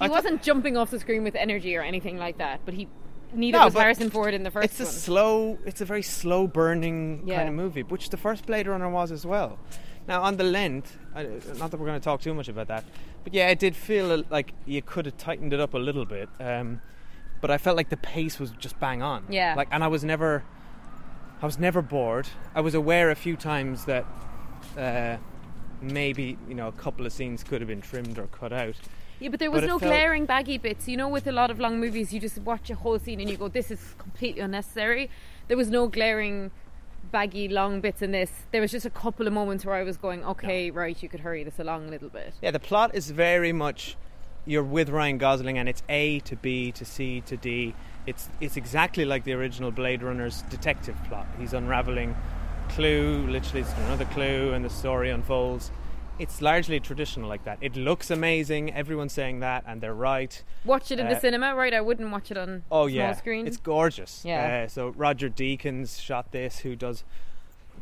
He 0.00 0.06
I 0.06 0.08
wasn't 0.08 0.42
jumping 0.42 0.76
off 0.76 0.90
the 0.90 0.98
screen 0.98 1.22
with 1.22 1.36
energy 1.36 1.76
or 1.76 1.82
anything 1.82 2.18
like 2.18 2.38
that, 2.38 2.60
but 2.64 2.74
he 2.74 2.88
neither 3.32 3.58
No, 3.58 3.64
was 3.66 3.74
Harrison 3.74 4.10
Ford 4.10 4.34
in 4.34 4.42
the 4.42 4.50
first 4.50 4.64
it's 4.66 4.80
a 4.80 4.84
one. 4.84 4.92
slow 4.92 5.58
it's 5.64 5.80
a 5.80 5.84
very 5.84 6.02
slow 6.02 6.46
burning 6.46 7.22
Yeah. 7.26 7.36
kind 7.36 7.48
of 7.48 7.54
movie 7.54 7.82
which 7.82 8.10
the 8.10 8.16
first 8.16 8.46
blade 8.46 8.68
runner 8.68 8.88
was 8.88 9.10
as 9.10 9.26
well 9.26 9.58
now 10.06 10.22
on 10.22 10.36
the 10.36 10.44
length 10.44 10.96
I- 11.16 11.24
not 11.58 11.70
that 11.72 11.78
we're 11.80 11.86
going 11.86 12.00
to 12.00 12.04
talk 12.04 12.20
too 12.20 12.32
much 12.32 12.48
about 12.48 12.68
that 12.68 12.84
but 13.24 13.34
yeah 13.34 13.48
it 13.48 13.58
did 13.58 13.74
feel 13.74 14.22
like 14.30 14.52
you 14.66 14.82
could 14.82 15.06
have 15.06 15.16
tightened 15.16 15.52
it 15.52 15.58
up 15.58 15.74
a 15.74 15.78
little 15.78 16.04
bit 16.04 16.28
um, 16.38 16.80
but 17.40 17.50
i 17.50 17.58
felt 17.58 17.76
like 17.76 17.88
the 17.88 17.96
pace 17.96 18.38
was 18.38 18.50
just 18.52 18.78
bang 18.78 19.02
on 19.02 19.24
Yeah. 19.28 19.54
like 19.56 19.66
and 19.72 19.82
i 19.82 19.88
was 19.88 20.04
never 20.04 20.44
i 21.44 21.46
was 21.46 21.58
never 21.58 21.82
bored 21.82 22.26
i 22.54 22.60
was 22.60 22.74
aware 22.74 23.10
a 23.10 23.14
few 23.14 23.36
times 23.36 23.84
that 23.84 24.06
uh, 24.78 25.16
maybe 25.82 26.38
you 26.48 26.54
know 26.54 26.68
a 26.68 26.72
couple 26.72 27.04
of 27.04 27.12
scenes 27.12 27.44
could 27.44 27.60
have 27.60 27.68
been 27.68 27.82
trimmed 27.82 28.18
or 28.18 28.26
cut 28.28 28.52
out 28.52 28.76
yeah, 29.20 29.28
but 29.28 29.38
there 29.38 29.50
was 29.50 29.62
but 29.62 29.68
no 29.68 29.78
glaring 29.78 30.26
baggy 30.26 30.58
bits. 30.58 30.88
You 30.88 30.96
know, 30.96 31.08
with 31.08 31.28
a 31.28 31.32
lot 31.32 31.48
of 31.50 31.60
long 31.60 31.78
movies, 31.78 32.12
you 32.12 32.18
just 32.18 32.38
watch 32.38 32.68
a 32.68 32.74
whole 32.74 32.98
scene 32.98 33.20
and 33.20 33.30
you 33.30 33.36
go, 33.36 33.48
"This 33.48 33.70
is 33.70 33.94
completely 33.96 34.40
unnecessary." 34.40 35.08
There 35.46 35.56
was 35.56 35.70
no 35.70 35.86
glaring 35.86 36.50
baggy 37.12 37.46
long 37.48 37.80
bits 37.80 38.02
in 38.02 38.10
this. 38.10 38.32
There 38.50 38.60
was 38.60 38.72
just 38.72 38.84
a 38.84 38.90
couple 38.90 39.28
of 39.28 39.32
moments 39.32 39.64
where 39.64 39.76
I 39.76 39.84
was 39.84 39.96
going, 39.96 40.24
"Okay, 40.24 40.70
right, 40.72 41.00
you 41.00 41.08
could 41.08 41.20
hurry 41.20 41.44
this 41.44 41.60
along 41.60 41.86
a 41.86 41.90
little 41.90 42.08
bit." 42.08 42.34
Yeah, 42.42 42.50
the 42.50 42.58
plot 42.58 42.92
is 42.94 43.10
very 43.12 43.52
much 43.52 43.96
you're 44.46 44.62
with 44.62 44.90
Ryan 44.90 45.18
Gosling 45.18 45.58
and 45.58 45.68
it's 45.68 45.82
A 45.88 46.20
to 46.20 46.36
B 46.36 46.72
to 46.72 46.84
C 46.84 47.20
to 47.22 47.36
D. 47.36 47.74
It's 48.06 48.28
it's 48.40 48.56
exactly 48.56 49.04
like 49.04 49.24
the 49.24 49.32
original 49.32 49.70
Blade 49.70 50.02
Runner's 50.02 50.42
detective 50.42 50.96
plot. 51.08 51.26
He's 51.38 51.52
unraveling 51.54 52.14
clue, 52.70 53.26
literally 53.28 53.60
it's 53.60 53.72
another 53.86 54.04
clue 54.06 54.52
and 54.52 54.64
the 54.64 54.70
story 54.70 55.10
unfolds. 55.10 55.70
It's 56.18 56.40
largely 56.40 56.78
traditional 56.80 57.28
like 57.28 57.44
that. 57.44 57.58
It 57.60 57.74
looks 57.76 58.10
amazing, 58.10 58.72
everyone's 58.72 59.12
saying 59.12 59.40
that 59.40 59.64
and 59.66 59.80
they're 59.80 59.94
right. 59.94 60.42
Watch 60.64 60.90
it 60.92 61.00
in 61.00 61.08
the 61.08 61.16
Uh, 61.16 61.20
cinema, 61.20 61.54
right? 61.56 61.74
I 61.74 61.80
wouldn't 61.80 62.10
watch 62.10 62.30
it 62.30 62.36
on 62.38 62.62
Oh 62.70 62.86
small 62.86 62.88
yeah, 62.88 63.12
screen. 63.14 63.46
it's 63.46 63.56
gorgeous. 63.56 64.22
Yeah. 64.24 64.64
Uh, 64.64 64.68
so 64.68 64.90
Roger 64.90 65.28
Deakins 65.28 66.00
shot 66.00 66.30
this, 66.30 66.58
who 66.60 66.76
does 66.76 67.04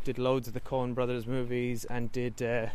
did 0.04 0.18
loads 0.18 0.48
of 0.48 0.54
the 0.54 0.60
Coen 0.60 0.94
Brothers 0.94 1.26
movies 1.26 1.84
and 1.84 2.10
did 2.10 2.42
uh, 2.42 2.66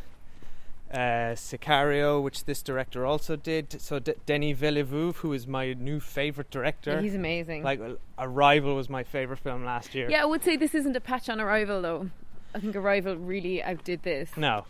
uh, 0.91 1.36
Sicario, 1.36 2.22
which 2.22 2.46
this 2.46 2.62
director 2.62 3.06
also 3.06 3.36
did. 3.36 3.82
So 3.82 4.00
D- 4.00 4.13
Denis 4.25 4.58
Villeneuve, 4.58 5.17
who 5.17 5.34
is 5.34 5.48
my 5.48 5.74
new 5.74 6.00
favorite 6.00 6.50
director. 6.50 7.01
He's 7.01 7.15
amazing. 7.15 7.63
Like 7.63 7.79
Arrival 8.17 8.75
was 8.75 8.89
my 8.89 9.03
favorite 9.03 9.39
film 9.39 9.65
last 9.65 9.94
year. 9.96 10.10
yeah, 10.10 10.22
I 10.22 10.25
would 10.25 10.44
say 10.44 10.56
this 10.58 10.74
isn't 10.75 10.96
a 10.96 11.01
patch 11.01 11.29
on 11.29 11.39
Arrival 11.41 11.82
though. 11.82 12.10
I 12.56 12.60
think 12.60 12.75
Arrival 12.75 13.15
really 13.17 13.62
outdid 13.62 14.03
this. 14.03 14.32
No, 14.38 14.65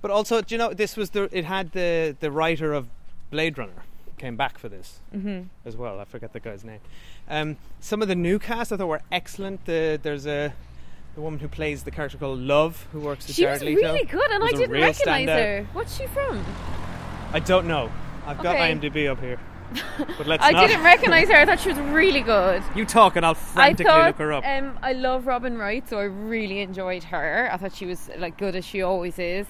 but 0.00 0.10
also, 0.10 0.42
do 0.42 0.54
you 0.54 0.58
know, 0.58 0.72
this 0.74 0.96
was 0.96 1.10
the 1.10 1.28
it 1.36 1.44
had 1.44 1.72
the 1.72 2.16
the 2.20 2.30
writer 2.30 2.72
of 2.72 2.88
Blade 3.30 3.56
Runner 3.58 3.82
came 4.18 4.36
back 4.36 4.56
for 4.58 4.68
this 4.68 5.00
Mhm. 5.12 5.46
as 5.64 5.76
well. 5.76 5.98
I 5.98 6.04
forget 6.04 6.32
the 6.32 6.38
guy's 6.38 6.62
name. 6.62 6.78
Um, 7.28 7.56
some 7.80 8.02
of 8.02 8.08
the 8.08 8.14
new 8.14 8.38
cast 8.38 8.72
I 8.72 8.76
thought 8.76 8.86
were 8.86 9.02
excellent. 9.10 9.64
The, 9.64 9.98
there's 10.00 10.26
a 10.26 10.52
the 11.14 11.20
woman 11.20 11.38
who 11.40 11.48
plays 11.48 11.82
the 11.82 11.90
character 11.90 12.16
called 12.18 12.38
Love, 12.38 12.86
who 12.92 13.00
works 13.00 13.26
with 13.26 13.36
She 13.36 13.42
Jared 13.42 13.60
was 13.60 13.62
Leto. 13.62 13.92
really 13.92 14.04
good, 14.04 14.30
and 14.30 14.42
I 14.42 14.48
didn't 14.50 14.70
recognise 14.70 15.28
her. 15.28 15.66
What's 15.72 15.96
she 15.96 16.06
from? 16.08 16.44
I 17.32 17.40
don't 17.40 17.66
know. 17.66 17.90
I've 18.26 18.38
got 18.42 18.54
Okay. 18.56 18.72
IMDb 18.74 19.08
up 19.10 19.20
here, 19.20 19.38
but 20.18 20.26
let's 20.26 20.44
I 20.44 20.52
not. 20.52 20.68
didn't 20.68 20.84
recognise 20.84 21.28
her. 21.28 21.34
I 21.36 21.44
thought 21.44 21.60
she 21.60 21.70
was 21.70 21.78
really 21.78 22.20
good. 22.20 22.62
You 22.74 22.84
talk, 22.84 23.16
and 23.16 23.26
I'll 23.26 23.32
I 23.32 23.34
frantically 23.34 23.86
thought 23.86 24.06
look 24.06 24.16
her 24.16 24.32
up. 24.32 24.44
Um, 24.46 24.78
I 24.82 24.92
love 24.92 25.26
Robin 25.26 25.58
Wright, 25.58 25.86
so 25.88 25.98
I 25.98 26.04
really 26.04 26.60
enjoyed 26.60 27.04
her. 27.04 27.48
I 27.52 27.56
thought 27.56 27.74
she 27.74 27.86
was 27.86 28.08
like 28.18 28.38
good 28.38 28.54
as 28.56 28.64
she 28.64 28.80
always 28.82 29.18
is. 29.18 29.46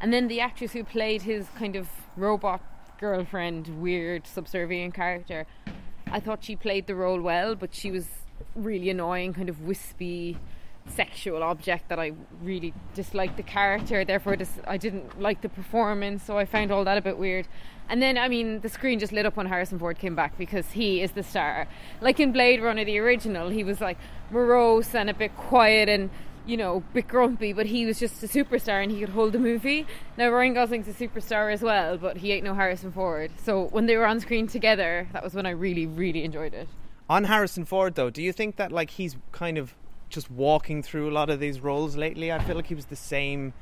And 0.00 0.12
then 0.12 0.28
the 0.28 0.40
actress 0.40 0.72
who 0.72 0.84
played 0.84 1.22
his 1.22 1.46
kind 1.58 1.76
of 1.76 1.88
robot 2.16 2.60
girlfriend, 3.00 3.80
weird, 3.80 4.26
subservient 4.26 4.92
character, 4.94 5.46
I 6.10 6.20
thought 6.20 6.44
she 6.44 6.56
played 6.56 6.86
the 6.86 6.94
role 6.94 7.20
well, 7.20 7.54
but 7.54 7.74
she 7.74 7.90
was 7.90 8.06
really 8.54 8.90
annoying, 8.90 9.32
kind 9.34 9.48
of 9.48 9.62
wispy, 9.62 10.36
sexual 10.88 11.42
object 11.42 11.88
that 11.88 11.98
I 11.98 12.12
really 12.42 12.72
disliked 12.94 13.36
the 13.36 13.42
character. 13.42 14.04
Therefore, 14.04 14.36
I 14.66 14.76
didn't 14.76 15.20
like 15.20 15.42
the 15.42 15.48
performance, 15.48 16.22
so 16.22 16.38
I 16.38 16.44
found 16.44 16.70
all 16.70 16.84
that 16.84 16.98
a 16.98 17.02
bit 17.02 17.18
weird. 17.18 17.48
And 17.88 18.02
then, 18.02 18.18
I 18.18 18.28
mean, 18.28 18.60
the 18.60 18.68
screen 18.68 18.98
just 18.98 19.12
lit 19.12 19.26
up 19.26 19.36
when 19.36 19.46
Harrison 19.46 19.78
Ford 19.78 19.98
came 19.98 20.16
back 20.16 20.36
because 20.36 20.72
he 20.72 21.02
is 21.02 21.12
the 21.12 21.22
star. 21.22 21.68
Like 22.00 22.18
in 22.18 22.32
Blade 22.32 22.60
Runner, 22.60 22.84
the 22.84 22.98
original, 22.98 23.48
he 23.48 23.62
was 23.62 23.80
like 23.80 23.98
morose 24.30 24.94
and 24.94 25.08
a 25.08 25.14
bit 25.14 25.36
quiet 25.36 25.88
and, 25.88 26.10
you 26.46 26.56
know, 26.56 26.78
a 26.78 26.80
bit 26.80 27.06
grumpy, 27.06 27.52
but 27.52 27.66
he 27.66 27.86
was 27.86 28.00
just 28.00 28.22
a 28.24 28.26
superstar 28.26 28.82
and 28.82 28.90
he 28.90 28.98
could 28.98 29.10
hold 29.10 29.34
a 29.36 29.38
movie. 29.38 29.86
Now, 30.16 30.30
Ryan 30.30 30.54
Gosling's 30.54 30.88
a 30.88 30.92
superstar 30.92 31.52
as 31.52 31.62
well, 31.62 31.96
but 31.96 32.16
he 32.16 32.32
ain't 32.32 32.44
no 32.44 32.54
Harrison 32.54 32.90
Ford. 32.90 33.30
So 33.42 33.66
when 33.66 33.86
they 33.86 33.96
were 33.96 34.06
on 34.06 34.18
screen 34.18 34.48
together, 34.48 35.08
that 35.12 35.22
was 35.22 35.34
when 35.34 35.46
I 35.46 35.50
really, 35.50 35.86
really 35.86 36.24
enjoyed 36.24 36.54
it. 36.54 36.68
On 37.08 37.24
Harrison 37.24 37.64
Ford, 37.64 37.94
though, 37.94 38.10
do 38.10 38.20
you 38.20 38.32
think 38.32 38.56
that 38.56 38.72
like 38.72 38.90
he's 38.90 39.16
kind 39.30 39.58
of 39.58 39.74
just 40.08 40.30
walking 40.30 40.82
through 40.82 41.10
a 41.10 41.12
lot 41.12 41.30
of 41.30 41.40
these 41.40 41.60
roles 41.60 41.96
lately? 41.96 42.32
I 42.32 42.38
feel 42.42 42.56
like 42.56 42.66
he 42.66 42.74
was 42.74 42.86
the 42.86 42.96
same 42.96 43.52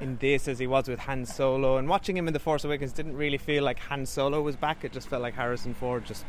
in 0.00 0.16
this 0.18 0.48
as 0.48 0.58
he 0.58 0.66
was 0.66 0.88
with 0.88 0.98
Han 1.00 1.24
Solo, 1.24 1.76
and 1.76 1.88
watching 1.88 2.16
him 2.16 2.26
in 2.26 2.34
The 2.34 2.40
Force 2.40 2.64
Awakens 2.64 2.92
didn't 2.92 3.16
really 3.16 3.38
feel 3.38 3.62
like 3.62 3.78
Han 3.80 4.06
Solo 4.06 4.42
was 4.42 4.56
back. 4.56 4.84
It 4.84 4.92
just 4.92 5.08
felt 5.08 5.22
like 5.22 5.34
Harrison 5.34 5.72
Ford 5.74 6.04
just 6.04 6.24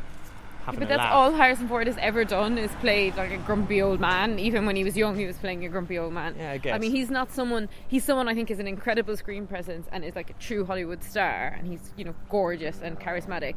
having 0.64 0.78
But 0.80 0.86
a 0.86 0.88
that's 0.88 0.98
laugh. 0.98 1.12
all 1.12 1.32
Harrison 1.32 1.66
Ford 1.68 1.86
has 1.88 1.96
ever 1.98 2.24
done 2.24 2.58
is 2.58 2.70
played 2.80 3.16
like 3.16 3.32
a 3.32 3.38
grumpy 3.38 3.82
old 3.82 3.98
man. 4.00 4.38
Even 4.38 4.66
when 4.66 4.76
he 4.76 4.84
was 4.84 4.96
young, 4.96 5.16
he 5.18 5.26
was 5.26 5.36
playing 5.36 5.64
a 5.64 5.68
grumpy 5.68 5.98
old 5.98 6.12
man. 6.12 6.36
Yeah, 6.38 6.52
I 6.52 6.58
guess. 6.58 6.74
I 6.74 6.78
mean, 6.78 6.92
he's 6.92 7.10
not 7.10 7.32
someone. 7.32 7.68
He's 7.88 8.04
someone 8.04 8.28
I 8.28 8.34
think 8.34 8.50
is 8.52 8.60
an 8.60 8.68
incredible 8.68 9.16
screen 9.16 9.46
presence 9.48 9.88
and 9.90 10.04
is 10.04 10.14
like 10.14 10.30
a 10.30 10.34
true 10.34 10.64
Hollywood 10.64 11.02
star, 11.02 11.54
and 11.58 11.66
he's 11.66 11.92
you 11.96 12.04
know 12.04 12.14
gorgeous 12.28 12.80
and 12.82 12.98
charismatic. 13.00 13.56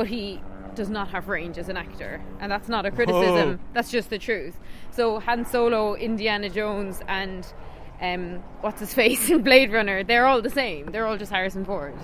But 0.00 0.08
he 0.08 0.40
does 0.74 0.88
not 0.88 1.08
have 1.08 1.28
range 1.28 1.58
as 1.58 1.68
an 1.68 1.76
actor, 1.76 2.22
and 2.40 2.50
that's 2.50 2.70
not 2.70 2.86
a 2.86 2.90
criticism. 2.90 3.50
Whoa. 3.50 3.58
That's 3.74 3.90
just 3.90 4.08
the 4.08 4.18
truth. 4.18 4.58
So 4.92 5.20
Han 5.20 5.44
Solo, 5.44 5.94
Indiana 5.94 6.48
Jones, 6.48 7.02
and 7.06 7.46
um, 8.00 8.42
what's 8.62 8.80
his 8.80 8.94
face 9.00 9.28
in 9.28 9.42
Blade 9.42 9.70
Runner, 9.70 10.02
they're 10.02 10.24
all 10.24 10.40
the 10.40 10.48
same. 10.48 10.86
They're 10.86 11.06
all 11.06 11.18
just 11.18 11.30
Harrison 11.30 11.66
Ford. 11.66 11.94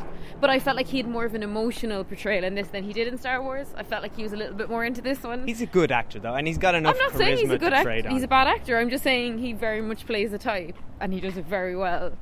But 0.42 0.50
I 0.50 0.58
felt 0.58 0.76
like 0.76 0.88
he 0.88 0.98
had 0.98 1.08
more 1.08 1.24
of 1.24 1.34
an 1.34 1.42
emotional 1.42 2.04
portrayal 2.04 2.44
in 2.44 2.54
this 2.54 2.68
than 2.68 2.84
he 2.84 2.92
did 2.92 3.08
in 3.08 3.16
Star 3.16 3.42
Wars. 3.42 3.68
I 3.78 3.82
felt 3.82 4.02
like 4.02 4.14
he 4.14 4.22
was 4.22 4.34
a 4.34 4.36
little 4.36 4.54
bit 4.54 4.68
more 4.68 4.84
into 4.84 5.00
this 5.00 5.22
one. 5.22 5.46
He's 5.46 5.62
a 5.62 5.66
good 5.66 5.90
actor 5.90 6.18
though, 6.18 6.34
and 6.34 6.46
he's 6.46 6.58
got 6.58 6.74
enough 6.74 6.96
I'm 6.96 7.00
not 7.00 7.12
charisma 7.12 7.16
saying 7.16 7.38
he's 7.38 7.50
a 7.50 7.56
good 7.56 7.72
actor. 7.72 8.10
He's 8.10 8.24
a 8.24 8.28
bad 8.28 8.46
actor. 8.46 8.76
I'm 8.76 8.90
just 8.90 9.04
saying 9.04 9.38
he 9.38 9.54
very 9.54 9.80
much 9.80 10.04
plays 10.04 10.34
a 10.34 10.38
type, 10.38 10.76
and 11.00 11.14
he 11.14 11.20
does 11.20 11.38
it 11.38 11.46
very 11.46 11.74
well, 11.74 12.12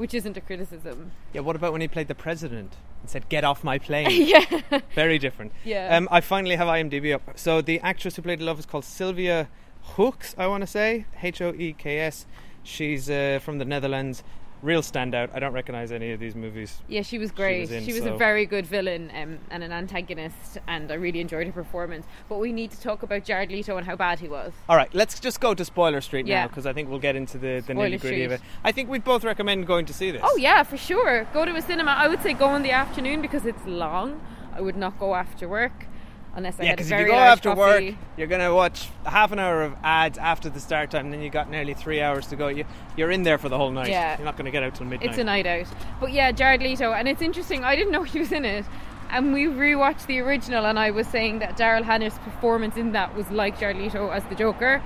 which 0.00 0.14
isn't 0.14 0.34
a 0.34 0.40
criticism. 0.40 1.10
yeah, 1.34 1.42
what 1.42 1.54
about 1.56 1.72
when 1.72 1.82
he 1.82 1.88
played 1.88 2.08
the 2.08 2.14
president 2.14 2.76
and 3.02 3.10
said, 3.10 3.28
"Get 3.28 3.44
off 3.44 3.62
my 3.62 3.78
plane"? 3.78 4.08
yeah. 4.10 4.80
Very 4.94 5.18
different. 5.18 5.52
Yeah. 5.62 5.94
Um, 5.94 6.08
I 6.10 6.22
finally 6.22 6.56
have 6.56 6.68
IMDb 6.68 7.14
up. 7.14 7.38
So 7.38 7.60
the 7.60 7.78
actress 7.80 8.16
who 8.16 8.22
played 8.22 8.40
Love 8.40 8.58
is 8.58 8.64
called 8.64 8.86
Sylvia 8.86 9.48
Hoeks. 9.96 10.34
I 10.38 10.46
want 10.46 10.62
to 10.62 10.66
say 10.66 11.04
H 11.22 11.42
O 11.42 11.52
E 11.52 11.74
K 11.74 11.98
S. 11.98 12.24
She's 12.62 13.10
uh, 13.10 13.40
from 13.42 13.58
the 13.58 13.66
Netherlands. 13.66 14.22
Real 14.62 14.82
standout. 14.82 15.30
I 15.34 15.38
don't 15.38 15.52
recognize 15.52 15.90
any 15.90 16.12
of 16.12 16.20
these 16.20 16.34
movies. 16.34 16.82
Yeah, 16.86 17.02
she 17.02 17.18
was 17.18 17.30
great. 17.30 17.70
was 17.70 17.84
She 17.84 17.92
was, 17.92 18.02
so- 18.02 18.14
a 18.14 18.18
very 18.18 18.44
good 18.44 18.66
villain 18.66 19.10
um, 19.14 19.38
and 19.50 19.62
an 19.62 19.72
antagonist, 19.72 20.58
and 20.66 20.90
I 20.92 20.94
really 20.94 21.20
enjoyed 21.20 21.46
her 21.46 21.52
performance. 21.52 22.06
But 22.28 22.38
we 22.38 22.52
need 22.52 22.70
to 22.72 22.80
talk 22.80 23.02
about 23.02 23.24
Jared 23.24 23.50
Leto 23.50 23.76
and 23.76 23.86
how 23.86 23.96
bad 23.96 24.20
he 24.20 24.28
was. 24.28 24.52
All 24.68 24.76
right, 24.76 24.92
let's 24.94 25.18
just 25.18 25.40
go 25.40 25.54
to 25.54 25.64
Spoiler 25.64 26.00
Street 26.00 26.26
now 26.26 26.46
because 26.46 26.66
I 26.66 26.72
think 26.72 26.90
we'll 26.90 26.98
get 26.98 27.16
into 27.16 27.38
the, 27.38 27.62
the 27.66 27.72
nitty 27.72 28.00
gritty 28.00 28.24
of 28.24 28.32
it. 28.32 28.40
I 28.64 28.72
think 28.72 28.90
we'd 28.90 29.04
both 29.04 29.24
recommend 29.24 29.66
going 29.66 29.86
to 29.86 29.94
see 29.94 30.10
this. 30.10 30.20
Oh 30.24 30.36
yeah, 30.36 30.62
for 30.62 30.76
sure. 30.76 31.24
Go 31.32 31.44
to 31.44 31.54
a 31.54 31.62
cinema. 31.62 31.92
I 31.92 32.08
would 32.08 32.22
say 32.22 32.34
go 32.34 32.54
in 32.54 32.62
the 32.62 32.72
afternoon 32.72 33.22
because 33.22 33.46
it's 33.46 33.64
long. 33.66 34.20
I 34.52 34.60
would 34.60 34.76
not 34.76 34.98
go 34.98 35.14
after 35.14 35.48
work 35.48 35.86
unless 36.34 36.58
I 36.60 36.64
Yeah, 36.64 36.72
because 36.72 36.90
if 36.90 36.98
you 37.00 37.06
go 37.06 37.12
large 37.12 37.28
after 37.38 37.54
coffee. 37.54 37.90
work, 37.90 37.94
you're 38.16 38.26
going 38.26 38.40
to 38.40 38.54
watch 38.54 38.88
half 39.06 39.32
an 39.32 39.38
hour 39.38 39.62
of 39.62 39.74
ads 39.82 40.18
after 40.18 40.48
the 40.48 40.60
start 40.60 40.90
time, 40.90 41.06
and 41.06 41.14
then 41.14 41.22
you 41.22 41.30
got 41.30 41.50
nearly 41.50 41.74
three 41.74 42.00
hours 42.00 42.26
to 42.28 42.36
go. 42.36 42.48
You, 42.48 42.64
you're 42.96 43.10
in 43.10 43.22
there 43.22 43.38
for 43.38 43.48
the 43.48 43.56
whole 43.56 43.70
night. 43.70 43.88
Yeah. 43.88 44.16
You're 44.18 44.24
not 44.24 44.36
going 44.36 44.46
to 44.46 44.50
get 44.50 44.62
out 44.62 44.74
till 44.74 44.86
midnight. 44.86 45.10
It's 45.10 45.18
a 45.18 45.24
night 45.24 45.46
out. 45.46 45.66
But 46.00 46.12
yeah, 46.12 46.32
Jared 46.32 46.62
Leto, 46.62 46.92
and 46.92 47.08
it's 47.08 47.22
interesting. 47.22 47.64
I 47.64 47.76
didn't 47.76 47.92
know 47.92 48.02
he 48.14 48.18
was 48.18 48.32
in 48.32 48.44
it, 48.44 48.64
and 49.10 49.32
we 49.32 49.46
rewatched 49.46 50.06
the 50.06 50.20
original, 50.20 50.66
and 50.66 50.78
I 50.78 50.90
was 50.90 51.06
saying 51.06 51.40
that 51.40 51.56
Daryl 51.56 51.82
Hannah's 51.82 52.18
performance 52.18 52.76
in 52.76 52.92
that 52.92 53.14
was 53.16 53.30
like 53.30 53.58
Jared 53.58 53.76
Leto 53.76 54.10
as 54.10 54.24
the 54.24 54.34
Joker, 54.34 54.82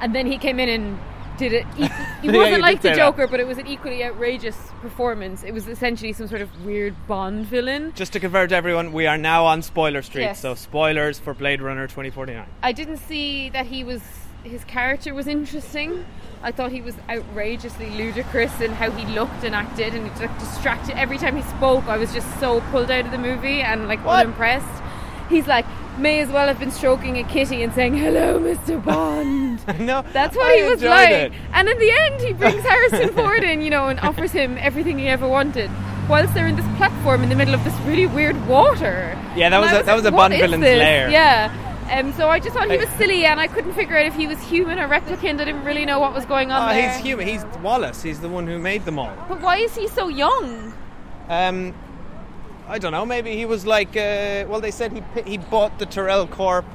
and 0.00 0.14
then 0.14 0.26
he 0.26 0.38
came 0.38 0.58
in 0.60 0.68
and 0.68 0.98
did 1.38 1.52
it. 1.52 1.66
Yeah, 2.20 2.32
wasn't 2.32 2.62
like 2.62 2.82
the 2.82 2.88
say 2.88 2.94
that. 2.94 2.96
Joker, 2.96 3.28
but 3.28 3.38
it 3.38 3.46
was 3.46 3.58
an 3.58 3.68
equally 3.68 4.02
outrageous 4.04 4.56
performance. 4.80 5.44
It 5.44 5.52
was 5.54 5.68
essentially 5.68 6.12
some 6.12 6.26
sort 6.26 6.40
of 6.40 6.64
weird 6.64 6.96
Bond 7.06 7.46
villain. 7.46 7.92
Just 7.94 8.12
to 8.14 8.18
convert 8.20 8.50
everyone, 8.50 8.92
we 8.92 9.06
are 9.06 9.16
now 9.16 9.44
on 9.46 9.62
Spoiler 9.62 10.02
Street, 10.02 10.22
Yes. 10.22 10.40
so 10.40 10.56
spoilers 10.56 11.20
for 11.20 11.32
Blade 11.32 11.62
Runner 11.62 11.86
2049. 11.86 12.44
I 12.60 12.72
didn't 12.72 12.96
see 12.96 13.50
that 13.50 13.66
he 13.66 13.84
was 13.84 14.02
his 14.42 14.64
character 14.64 15.14
was 15.14 15.28
interesting. 15.28 16.04
I 16.42 16.50
thought 16.50 16.72
he 16.72 16.80
was 16.80 16.94
outrageously 17.08 17.90
ludicrous 17.90 18.60
in 18.60 18.72
how 18.72 18.90
he 18.90 19.06
looked 19.14 19.44
and 19.44 19.54
acted, 19.54 19.94
and 19.94 20.10
he 20.10 20.20
like, 20.26 20.36
distracted 20.40 20.98
every 20.98 21.18
time 21.18 21.36
he 21.36 21.42
spoke. 21.42 21.84
I 21.86 21.98
was 21.98 22.12
just 22.12 22.40
so 22.40 22.60
pulled 22.72 22.90
out 22.90 23.04
of 23.04 23.12
the 23.12 23.18
movie 23.18 23.60
and 23.62 23.86
like 23.86 24.04
What? 24.04 24.26
unimpressed. 24.26 24.82
He's 25.28 25.46
like, 25.46 25.66
may 25.98 26.20
as 26.20 26.28
well 26.28 26.46
have 26.48 26.58
been 26.58 26.70
stroking 26.70 27.18
a 27.18 27.24
kitty 27.24 27.62
and 27.62 27.72
saying, 27.72 27.94
"Hello, 27.96 28.38
Mr. 28.40 28.82
Bond." 28.82 29.60
no, 29.80 30.02
That's 30.12 30.36
what 30.36 30.46
I 30.46 30.56
he 30.56 30.68
was 30.68 30.82
like. 30.82 31.10
it. 31.10 31.32
And 31.52 31.68
in 31.68 31.78
the 31.78 31.90
end, 31.90 32.20
he 32.20 32.32
brings 32.32 32.62
Harrison 32.72 33.12
Ford 33.14 33.42
in, 33.44 33.60
you 33.62 33.70
know, 33.70 33.88
and 33.88 33.98
offers 34.00 34.32
him 34.32 34.56
everything 34.58 34.98
he 34.98 35.08
ever 35.08 35.26
wanted. 35.28 35.70
Whilst 36.08 36.32
they're 36.32 36.46
in 36.46 36.56
this 36.56 36.66
platform 36.78 37.22
in 37.22 37.28
the 37.28 37.36
middle 37.36 37.54
of 37.54 37.62
this 37.64 37.74
really 37.80 38.06
weird 38.06 38.46
water. 38.48 39.18
Yeah, 39.36 39.50
that 39.50 39.60
was 39.60 39.70
I 39.72 39.80
a- 39.80 39.82
that 39.82 39.94
was 39.94 40.04
a 40.06 40.10
Bond 40.10 40.34
villain's 40.34 40.62
this?" 40.62 40.78
lair. 40.78 41.10
Yeah. 41.10 41.52
Um, 41.90 42.12
so 42.12 42.28
I 42.28 42.38
just 42.38 42.54
thought 42.54 42.70
he 42.70 42.76
was 42.76 42.88
silly, 42.98 43.24
and 43.24 43.40
I 43.40 43.46
couldn't 43.46 43.72
figure 43.72 43.96
out 43.96 44.04
if 44.04 44.14
he 44.14 44.26
was 44.26 44.38
human 44.42 44.78
or 44.78 44.86
replicant. 44.88 45.40
I 45.40 45.44
didn't 45.46 45.64
really 45.64 45.86
know 45.86 45.98
what 45.98 46.12
was 46.12 46.26
going 46.26 46.52
on 46.52 46.68
Oh, 46.70 46.74
there. 46.74 46.92
he's 46.92 47.00
human. 47.02 47.26
He's 47.26 47.44
Wallace. 47.62 48.02
He's 48.02 48.20
the 48.20 48.28
one 48.28 48.46
who 48.46 48.58
made 48.58 48.84
them 48.84 48.98
all. 48.98 49.14
But 49.26 49.40
why 49.40 49.56
is 49.56 49.74
he 49.74 49.88
so 49.88 50.08
young? 50.08 50.74
Um, 51.30 51.74
I 52.68 52.78
don't 52.78 52.92
know. 52.92 53.06
Maybe 53.06 53.34
he 53.36 53.46
was 53.46 53.66
like. 53.66 53.96
Uh, 53.96 54.44
well, 54.48 54.60
they 54.60 54.70
said 54.70 54.92
he 54.92 55.02
he 55.22 55.38
bought 55.38 55.78
the 55.78 55.86
Tyrell 55.86 56.26
Corp 56.26 56.66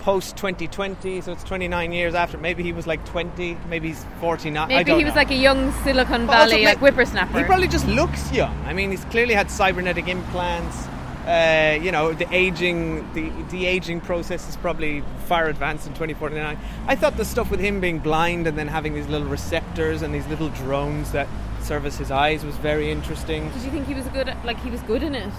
post 0.00 0.36
2020, 0.36 1.20
so 1.20 1.32
it's 1.32 1.44
29 1.44 1.92
years 1.92 2.14
after. 2.14 2.38
Maybe 2.38 2.62
he 2.62 2.72
was 2.72 2.86
like 2.86 3.04
20. 3.06 3.56
Maybe 3.68 3.88
he's 3.88 4.04
49. 4.20 4.62
I 4.62 4.66
Maybe 4.66 4.94
he 4.94 5.04
was 5.04 5.14
know. 5.14 5.20
like 5.20 5.30
a 5.30 5.36
young 5.36 5.72
Silicon 5.84 6.26
Valley 6.26 6.64
like 6.64 6.64
like, 6.64 6.78
whippersnapper. 6.78 7.38
He 7.38 7.44
probably 7.44 7.68
just 7.68 7.86
looks 7.86 8.32
young. 8.32 8.56
I 8.66 8.72
mean, 8.72 8.90
he's 8.90 9.04
clearly 9.06 9.34
had 9.34 9.50
cybernetic 9.50 10.08
implants. 10.08 10.88
Uh, 11.26 11.78
you 11.80 11.92
know, 11.92 12.12
the 12.12 12.26
aging, 12.34 13.12
the 13.12 13.30
the 13.50 13.66
aging 13.66 14.00
process 14.00 14.48
is 14.48 14.56
probably 14.56 15.04
far 15.26 15.48
advanced 15.48 15.86
in 15.86 15.92
2049. 15.92 16.58
I 16.88 16.96
thought 16.96 17.16
the 17.16 17.24
stuff 17.24 17.50
with 17.50 17.60
him 17.60 17.80
being 17.80 17.98
blind 17.98 18.46
and 18.46 18.58
then 18.58 18.68
having 18.68 18.94
these 18.94 19.06
little 19.06 19.28
receptors 19.28 20.02
and 20.02 20.12
these 20.14 20.26
little 20.26 20.48
drones 20.48 21.12
that 21.12 21.28
service 21.70 21.96
his 21.98 22.10
eyes 22.10 22.44
was 22.44 22.56
very 22.56 22.90
interesting. 22.90 23.48
Did 23.52 23.62
you 23.62 23.70
think 23.70 23.86
he 23.86 23.94
was 23.94 24.06
good? 24.16 24.28
At, 24.28 24.44
like 24.44 24.58
he 24.66 24.70
was 24.76 24.82
good 24.92 25.02
in 25.04 25.14
it? 25.14 25.32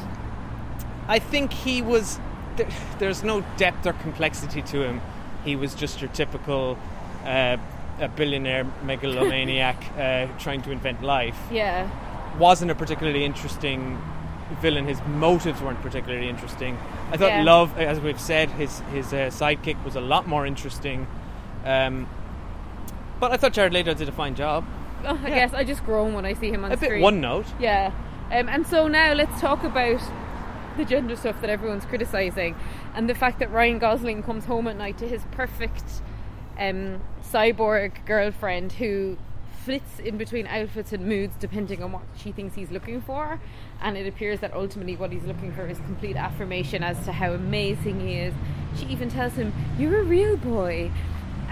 I 1.15 1.19
think 1.19 1.51
he 1.51 1.81
was. 1.81 2.05
There, 2.55 2.69
there's 2.99 3.21
no 3.21 3.43
depth 3.57 3.85
or 3.85 3.93
complexity 4.07 4.61
to 4.73 4.77
him. 4.87 5.01
He 5.43 5.57
was 5.57 5.75
just 5.75 5.99
your 6.01 6.11
typical 6.21 6.77
uh, 7.25 7.57
a 7.99 8.07
billionaire 8.07 8.65
megalomaniac 8.83 9.79
uh, 9.97 10.27
trying 10.39 10.61
to 10.61 10.71
invent 10.71 11.03
life. 11.03 11.39
Yeah. 11.51 11.89
Wasn't 12.39 12.71
a 12.71 12.75
particularly 12.75 13.25
interesting 13.25 14.01
villain. 14.61 14.87
His 14.87 15.01
motives 15.25 15.61
weren't 15.61 15.81
particularly 15.81 16.29
interesting. 16.29 16.77
I 17.11 17.17
thought 17.17 17.31
Yeah. 17.31 17.43
Love, 17.43 17.77
as 17.77 17.99
we've 17.99 18.23
said, 18.33 18.49
his 18.51 18.79
his 18.95 19.07
uh, 19.11 19.17
sidekick 19.41 19.77
was 19.83 19.95
a 19.97 20.05
lot 20.13 20.23
more 20.33 20.45
interesting. 20.45 21.07
Um, 21.65 22.07
but 23.19 23.33
I 23.33 23.37
thought 23.37 23.53
Jared 23.57 23.73
Leto 23.73 23.93
did 23.93 24.07
a 24.07 24.17
fine 24.23 24.35
job. 24.35 24.63
Oh, 25.05 25.19
I 25.23 25.29
Yeah. 25.29 25.35
guess 25.35 25.53
I 25.53 25.63
just 25.63 25.83
groan 25.85 26.13
when 26.13 26.25
I 26.25 26.33
see 26.33 26.49
him 26.49 26.63
on 26.65 26.71
A 26.71 26.77
bit 26.77 26.87
screen. 26.87 27.01
one 27.01 27.21
note. 27.21 27.45
Yeah. 27.59 27.91
Um, 28.31 28.47
and 28.49 28.65
so 28.65 28.87
now 28.87 29.13
let's 29.13 29.39
talk 29.41 29.63
about 29.63 29.99
the 30.77 30.85
gender 30.85 31.15
stuff 31.17 31.41
that 31.41 31.49
everyone's 31.49 31.83
criticizing, 31.85 32.55
and 32.95 33.09
the 33.09 33.13
fact 33.15 33.39
that 33.39 33.51
Ryan 33.51 33.77
Gosling 33.77 34.23
comes 34.23 34.45
home 34.45 34.67
at 34.67 34.77
night 34.77 34.97
to 34.99 35.07
his 35.07 35.21
perfect 35.31 35.83
um, 36.57 37.01
cyborg 37.29 38.05
girlfriend 38.05 38.71
who 38.73 39.17
flits 39.65 39.99
in 39.99 40.17
between 40.17 40.47
outfits 40.47 40.91
and 40.91 41.05
moods 41.05 41.35
depending 41.39 41.83
on 41.83 41.91
what 41.91 42.01
she 42.17 42.31
thinks 42.31 42.55
he's 42.55 42.71
looking 42.71 43.01
for. 43.01 43.39
And 43.81 43.97
it 43.97 44.07
appears 44.07 44.39
that 44.39 44.53
ultimately 44.53 44.95
what 44.95 45.11
he's 45.11 45.23
looking 45.25 45.51
for 45.53 45.67
is 45.67 45.77
complete 45.79 46.15
affirmation 46.15 46.83
as 46.83 47.03
to 47.05 47.11
how 47.11 47.33
amazing 47.33 47.99
he 47.99 48.13
is. 48.15 48.33
She 48.77 48.85
even 48.87 49.09
tells 49.09 49.33
him, 49.33 49.53
You're 49.77 49.99
a 49.99 50.03
real 50.03 50.37
boy. 50.37 50.89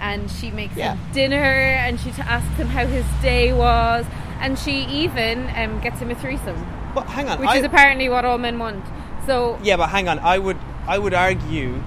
And 0.00 0.30
she 0.30 0.50
makes 0.50 0.76
Yeah. 0.76 0.94
him 0.94 1.12
dinner 1.12 1.36
and 1.36 2.00
she 2.00 2.10
t- 2.10 2.22
asks 2.22 2.56
him 2.56 2.68
how 2.68 2.86
his 2.86 3.04
day 3.22 3.52
was. 3.52 4.06
And 4.40 4.58
she 4.58 4.84
even 4.86 5.50
um, 5.56 5.80
gets 5.80 6.00
him 6.00 6.10
a 6.10 6.14
threesome, 6.14 6.66
But 6.94 7.06
hang 7.06 7.28
on, 7.28 7.38
which 7.38 7.48
I- 7.50 7.58
is 7.58 7.64
apparently 7.64 8.08
what 8.08 8.24
all 8.24 8.38
men 8.38 8.58
want. 8.58 8.84
So, 9.26 9.58
Yeah, 9.62 9.76
but 9.76 9.88
hang 9.90 10.08
on. 10.08 10.18
I 10.18 10.38
would 10.38 10.56
I 10.88 10.98
would 10.98 11.12
argue 11.14 11.82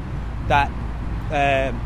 that 0.48 0.67
um, 1.32 1.82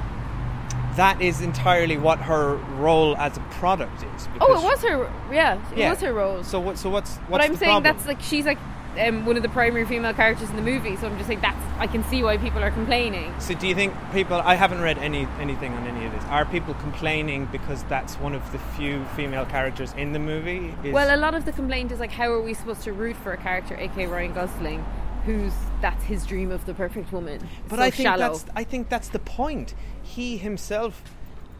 that 0.98 1.22
is 1.22 1.42
entirely 1.42 1.98
what 1.98 2.20
her 2.20 2.56
role 2.80 3.16
as 3.18 3.38
a 3.38 3.40
product 3.60 4.04
is. 4.16 4.28
oh, 4.42 4.60
it 4.60 4.64
was 4.64 4.82
her, 4.84 5.10
yeah, 5.32 5.58
it 5.72 5.78
Yeah. 5.78 5.90
was 5.92 6.02
her 6.02 6.12
role. 6.14 6.44
So 6.44 6.60
what? 6.60 6.78
So 6.78 6.90
what's 6.90 7.16
what's 7.16 7.30
but 7.30 7.42
I'm 7.42 7.56
saying 7.56 7.72
problem? 7.82 7.84
that's 7.84 8.06
like 8.08 8.22
she's 8.22 8.46
like 8.46 8.58
um, 9.00 9.26
one 9.26 9.38
of 9.38 9.44
the 9.44 9.50
primary 9.50 9.86
female 9.86 10.14
characters 10.14 10.50
in 10.50 10.56
the 10.56 10.62
movie. 10.62 10.96
So 10.96 11.08
I'm 11.08 11.18
just 11.18 11.30
like, 11.30 11.42
that's 11.42 11.64
I 11.80 11.88
can 11.88 12.04
see 12.06 12.24
why 12.24 12.38
people 12.38 12.64
are 12.64 12.72
complaining. 12.72 13.34
So 13.40 13.54
do 13.54 13.68
you 13.68 13.76
think 13.76 13.94
people? 14.14 14.38
I 14.38 14.56
haven't 14.56 14.82
read 14.82 14.98
any 14.98 15.28
anything 15.40 15.74
on 15.74 15.86
any 15.88 16.06
of 16.06 16.12
this. 16.12 16.24
Are 16.26 16.46
people 16.46 16.74
complaining 16.76 17.46
because 17.52 17.84
that's 17.84 18.16
one 18.16 18.34
of 18.34 18.52
the 18.52 18.60
few 18.60 19.04
female 19.16 19.46
characters 19.46 19.94
in 19.94 20.12
the 20.14 20.20
movie? 20.20 20.74
Is, 20.84 20.94
Well, 20.94 21.16
a 21.16 21.20
lot 21.20 21.36
of 21.36 21.46
the 21.46 21.52
complaint 21.52 21.92
is 21.92 22.00
like, 22.00 22.12
how 22.12 22.32
are 22.32 22.42
we 22.42 22.54
supposed 22.54 22.82
to 22.84 22.94
root 22.94 23.16
for 23.18 23.34
a 23.34 23.38
character, 23.38 23.76
aka 23.76 24.08
Ryan 24.08 24.34
Gosling, 24.34 24.86
who's 25.26 25.54
that's 25.82 26.04
his 26.06 26.26
dream 26.26 26.52
of 26.52 26.66
the 26.66 26.74
perfect 26.74 27.12
woman? 27.12 27.40
but 27.70 27.78
so 27.78 27.82
I 27.82 27.92
think 27.92 28.08
shallow. 28.08 28.18
that's 28.18 28.46
I 28.56 28.64
think 28.64 28.90
that's 28.90 29.10
the 29.10 29.20
point. 29.20 29.76
He 30.02 30.38
himself 30.38 31.04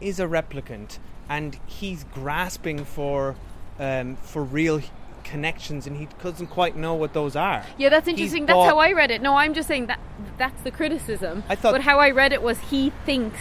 is 0.00 0.18
a 0.18 0.26
replicant, 0.26 0.98
and 1.28 1.58
he's 1.66 2.04
grasping 2.04 2.84
for 2.84 3.36
um, 3.78 4.16
for 4.16 4.42
real 4.42 4.80
connections, 5.32 5.86
and 5.86 5.96
he 5.96 6.08
doesn't 6.22 6.46
quite 6.48 6.76
know 6.76 6.94
what 6.94 7.12
those 7.12 7.36
are. 7.36 7.64
Yeah, 7.76 7.88
that's 7.90 8.06
He's 8.06 8.14
interesting. 8.18 8.46
That's 8.46 8.56
bought- 8.56 8.68
how 8.68 8.78
I 8.78 8.92
read 8.92 9.10
it. 9.10 9.20
No, 9.22 9.36
I'm 9.36 9.54
just 9.54 9.68
saying 9.68 9.86
that 9.86 10.00
that's 10.38 10.60
the 10.62 10.70
criticism. 10.70 11.42
I 11.48 11.54
thought- 11.54 11.72
but 11.72 11.82
how 11.82 11.98
I 12.00 12.10
read 12.10 12.32
it 12.32 12.42
was 12.42 12.58
he 12.70 12.90
thinks 13.04 13.40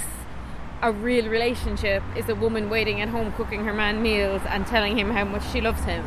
a 0.81 0.91
real 0.91 1.27
relationship 1.27 2.03
is 2.15 2.29
a 2.29 2.35
woman 2.35 2.69
waiting 2.69 3.01
at 3.01 3.09
home 3.09 3.31
cooking 3.33 3.65
her 3.65 3.73
man 3.73 4.01
meals 4.01 4.41
and 4.49 4.67
telling 4.67 4.97
him 4.97 5.09
how 5.11 5.25
much 5.25 5.43
she 5.51 5.59
loves 5.61 5.83
him. 5.85 6.05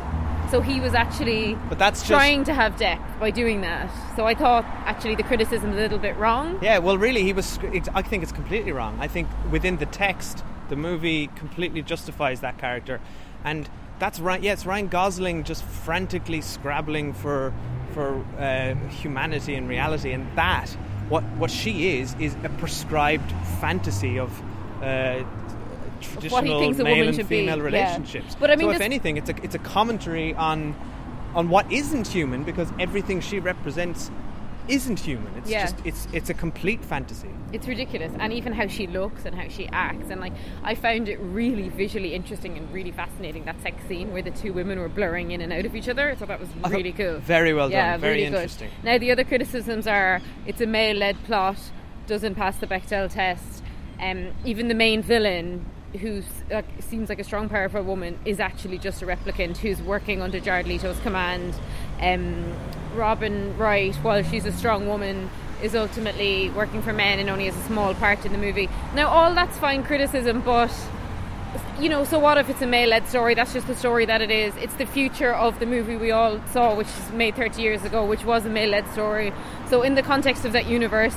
So 0.49 0.59
he 0.61 0.79
was 0.81 0.93
actually 0.93 1.55
But 1.69 1.79
that's 1.79 2.01
just- 2.01 2.11
trying 2.11 2.43
to 2.45 2.53
have 2.53 2.77
depth 2.77 3.19
by 3.19 3.31
doing 3.31 3.61
that. 3.61 3.89
So 4.15 4.27
I 4.27 4.33
thought 4.35 4.65
actually 4.85 5.15
the 5.15 5.23
criticism 5.23 5.71
a 5.71 5.75
little 5.75 5.97
bit 5.97 6.15
wrong. 6.17 6.59
Yeah, 6.61 6.77
well, 6.79 6.97
really, 6.97 7.23
he 7.23 7.33
was. 7.33 7.57
it's- 7.63 7.89
I 7.95 8.01
think 8.01 8.21
it's 8.23 8.31
completely 8.31 8.71
wrong. 8.71 8.97
I 8.99 9.07
think 9.07 9.27
within 9.49 9.77
the 9.77 9.85
text, 9.85 10.43
the 10.69 10.75
movie 10.75 11.27
completely 11.35 11.81
justifies 11.81 12.41
that 12.41 12.57
character, 12.57 12.99
and 13.43 13.69
that's 14.01 14.19
right. 14.19 14.41
Yeah, 14.41 14.53
it's 14.53 14.65
Ryan 14.65 14.87
Gosling 14.87 15.43
just 15.43 15.63
frantically 15.63 16.41
scrabbling 16.41 17.13
for 17.13 17.53
for 17.93 18.25
uh, 18.39 18.73
humanity 18.89 19.53
and 19.53 19.69
reality, 19.69 20.11
and 20.11 20.25
that 20.35 20.69
what 21.07 21.23
what 21.37 21.51
she 21.51 21.99
is 21.99 22.15
is 22.19 22.35
a 22.43 22.49
prescribed 22.49 23.31
fantasy 23.61 24.19
of. 24.19 24.29
Uh, 24.81 25.23
Traditional 26.01 26.41
male 26.83 27.07
and 27.09 27.15
should 27.15 27.29
be, 27.29 27.41
female 27.41 27.59
yeah. 27.59 27.63
relationships. 27.63 28.35
But 28.39 28.49
I 28.49 28.55
mean, 28.55 28.69
so 28.69 28.71
if 28.71 28.81
anything, 28.81 29.17
it's 29.17 29.29
a 29.29 29.35
it's 29.43 29.53
a 29.53 29.59
commentary 29.59 30.33
on 30.33 30.73
on 31.35 31.49
what 31.49 31.71
isn't 31.71 32.07
human 32.07 32.43
because 32.43 32.73
everything 32.79 33.21
she 33.21 33.37
represents 33.37 34.09
isn't 34.67 34.99
human. 34.99 35.33
It's 35.37 35.49
Yeah. 35.49 35.63
just 35.63 35.75
it's 35.85 36.07
it's 36.13 36.29
a 36.29 36.33
complete 36.33 36.83
fantasy. 36.83 37.29
It's 37.53 37.67
ridiculous, 37.67 38.11
and 38.19 38.31
even 38.31 38.53
how 38.53 38.67
she 38.67 38.87
looks 38.87 39.25
and 39.25 39.35
how 39.35 39.47
she 39.49 39.67
acts, 39.69 40.09
and 40.09 40.21
like 40.21 40.33
I 40.63 40.75
found 40.75 41.09
it 41.09 41.19
really 41.19 41.69
visually 41.69 42.13
interesting 42.13 42.57
and 42.57 42.71
really 42.73 42.91
fascinating 42.91 43.45
that 43.45 43.61
sex 43.61 43.83
scene 43.87 44.13
where 44.13 44.21
the 44.21 44.31
two 44.31 44.53
women 44.53 44.79
were 44.79 44.89
blurring 44.89 45.31
in 45.31 45.41
and 45.41 45.51
out 45.51 45.65
of 45.65 45.75
each 45.75 45.89
other. 45.89 46.15
So 46.17 46.25
that 46.25 46.39
was 46.39 46.49
really 46.69 46.91
cool. 46.93 47.19
very 47.19 47.53
well 47.53 47.69
done, 47.69 47.77
yeah, 47.77 47.97
very 47.97 48.13
really 48.13 48.25
interesting. 48.25 48.69
Good. 48.81 48.85
Now 48.85 48.97
the 48.97 49.11
other 49.11 49.23
criticisms 49.23 49.87
are 49.87 50.21
it's 50.45 50.61
a 50.61 50.67
male-led 50.67 51.23
plot, 51.25 51.57
doesn't 52.07 52.35
pass 52.35 52.57
the 52.57 52.67
Bechdel 52.67 53.11
test. 53.11 53.63
Um, 53.99 54.31
even 54.45 54.67
the 54.67 54.73
main 54.73 55.03
villain, 55.03 55.63
who 55.99 56.23
like, 56.49 56.65
seems 56.79 57.09
like 57.09 57.19
a 57.19 57.23
strong, 57.23 57.49
powerful 57.49 57.83
woman, 57.83 58.17
is 58.25 58.39
actually 58.39 58.79
just 58.79 59.01
a 59.01 59.05
replicant 59.05 59.57
who's 59.57 59.79
working 59.81 60.21
under 60.21 60.39
Jared 60.39 60.65
Leto's 60.65 60.99
command. 61.01 61.53
Um, 62.01 62.53
Robin 62.95 63.57
Wright, 63.57 63.95
while 63.97 64.23
she's 64.23 64.45
a 64.45 64.51
strong 64.51 64.87
woman, 64.87 65.29
is 65.61 65.75
ultimately 65.75 66.49
working 66.49 66.81
for 66.81 66.93
men 66.93 67.19
and 67.19 67.29
only 67.29 67.45
has 67.45 67.55
a 67.55 67.63
small 67.63 67.93
part 67.93 68.25
in 68.25 68.31
the 68.31 68.37
movie. 68.37 68.69
Now, 68.95 69.07
all 69.09 69.33
that's 69.33 69.57
fine 69.57 69.83
criticism, 69.83 70.41
but 70.41 70.71
you 71.79 71.89
know, 71.89 72.03
so 72.03 72.19
what 72.19 72.37
if 72.37 72.49
it's 72.49 72.61
a 72.61 72.67
male-led 72.67 73.07
story? 73.07 73.33
That's 73.33 73.53
just 73.53 73.67
the 73.67 73.75
story 73.75 74.05
that 74.05 74.21
it 74.21 74.31
is. 74.31 74.55
It's 74.57 74.75
the 74.75 74.85
future 74.85 75.33
of 75.33 75.59
the 75.59 75.65
movie 75.65 75.97
we 75.97 76.11
all 76.11 76.39
saw, 76.47 76.75
which 76.75 76.87
is 76.87 77.11
made 77.11 77.35
30 77.35 77.61
years 77.61 77.83
ago, 77.83 78.05
which 78.05 78.23
was 78.23 78.45
a 78.45 78.49
male-led 78.49 78.87
story. 78.91 79.33
So, 79.67 79.81
in 79.81 79.95
the 79.95 80.03
context 80.03 80.45
of 80.45 80.53
that 80.53 80.67
universe, 80.67 81.15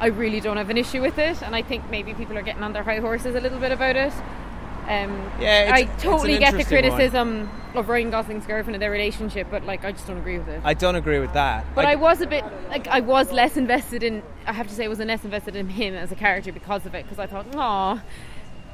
I 0.00 0.06
really 0.06 0.40
don't 0.40 0.56
have 0.56 0.70
an 0.70 0.78
issue 0.78 1.00
with 1.00 1.18
it, 1.18 1.42
and 1.42 1.56
I 1.56 1.62
think 1.62 1.88
maybe 1.90 2.14
people 2.14 2.36
are 2.36 2.42
getting 2.42 2.62
on 2.62 2.72
their 2.72 2.82
high 2.82 2.98
horses 2.98 3.34
a 3.34 3.40
little 3.40 3.58
bit 3.58 3.72
about 3.72 3.96
it. 3.96 4.12
Um, 4.88 5.30
Yeah, 5.40 5.70
I 5.72 5.84
totally 5.98 6.38
get 6.38 6.52
the 6.52 6.58
interesting 6.58 6.82
one. 6.82 6.90
criticism 6.98 7.50
of 7.74 7.88
Ryan 7.88 8.10
Gosling's 8.10 8.46
girlfriend 8.46 8.74
and 8.74 8.82
their 8.82 8.90
relationship, 8.90 9.48
but 9.50 9.64
like 9.64 9.84
I 9.84 9.92
just 9.92 10.06
don't 10.06 10.18
agree 10.18 10.38
with 10.38 10.48
it. 10.48 10.60
I 10.64 10.74
don't 10.74 10.94
agree 10.94 11.18
with 11.18 11.32
that. 11.32 11.64
But 11.74 11.86
I, 11.86 11.94
was 11.96 12.20
a 12.20 12.26
bit 12.26 12.44
like 12.68 12.86
I 12.88 13.00
was 13.00 13.32
less 13.32 13.56
invested 13.56 14.02
in. 14.02 14.22
I 14.46 14.52
have 14.52 14.68
to 14.68 14.74
say, 14.74 14.84
I 14.84 14.88
was 14.88 14.98
less 14.98 15.24
invested 15.24 15.56
in 15.56 15.68
him 15.68 15.94
as 15.94 16.12
a 16.12 16.14
character 16.14 16.52
because 16.52 16.84
of 16.86 16.94
it. 16.94 17.04
Because 17.04 17.18
I 17.18 17.26
thought, 17.26 17.46
aw, 17.54 18.02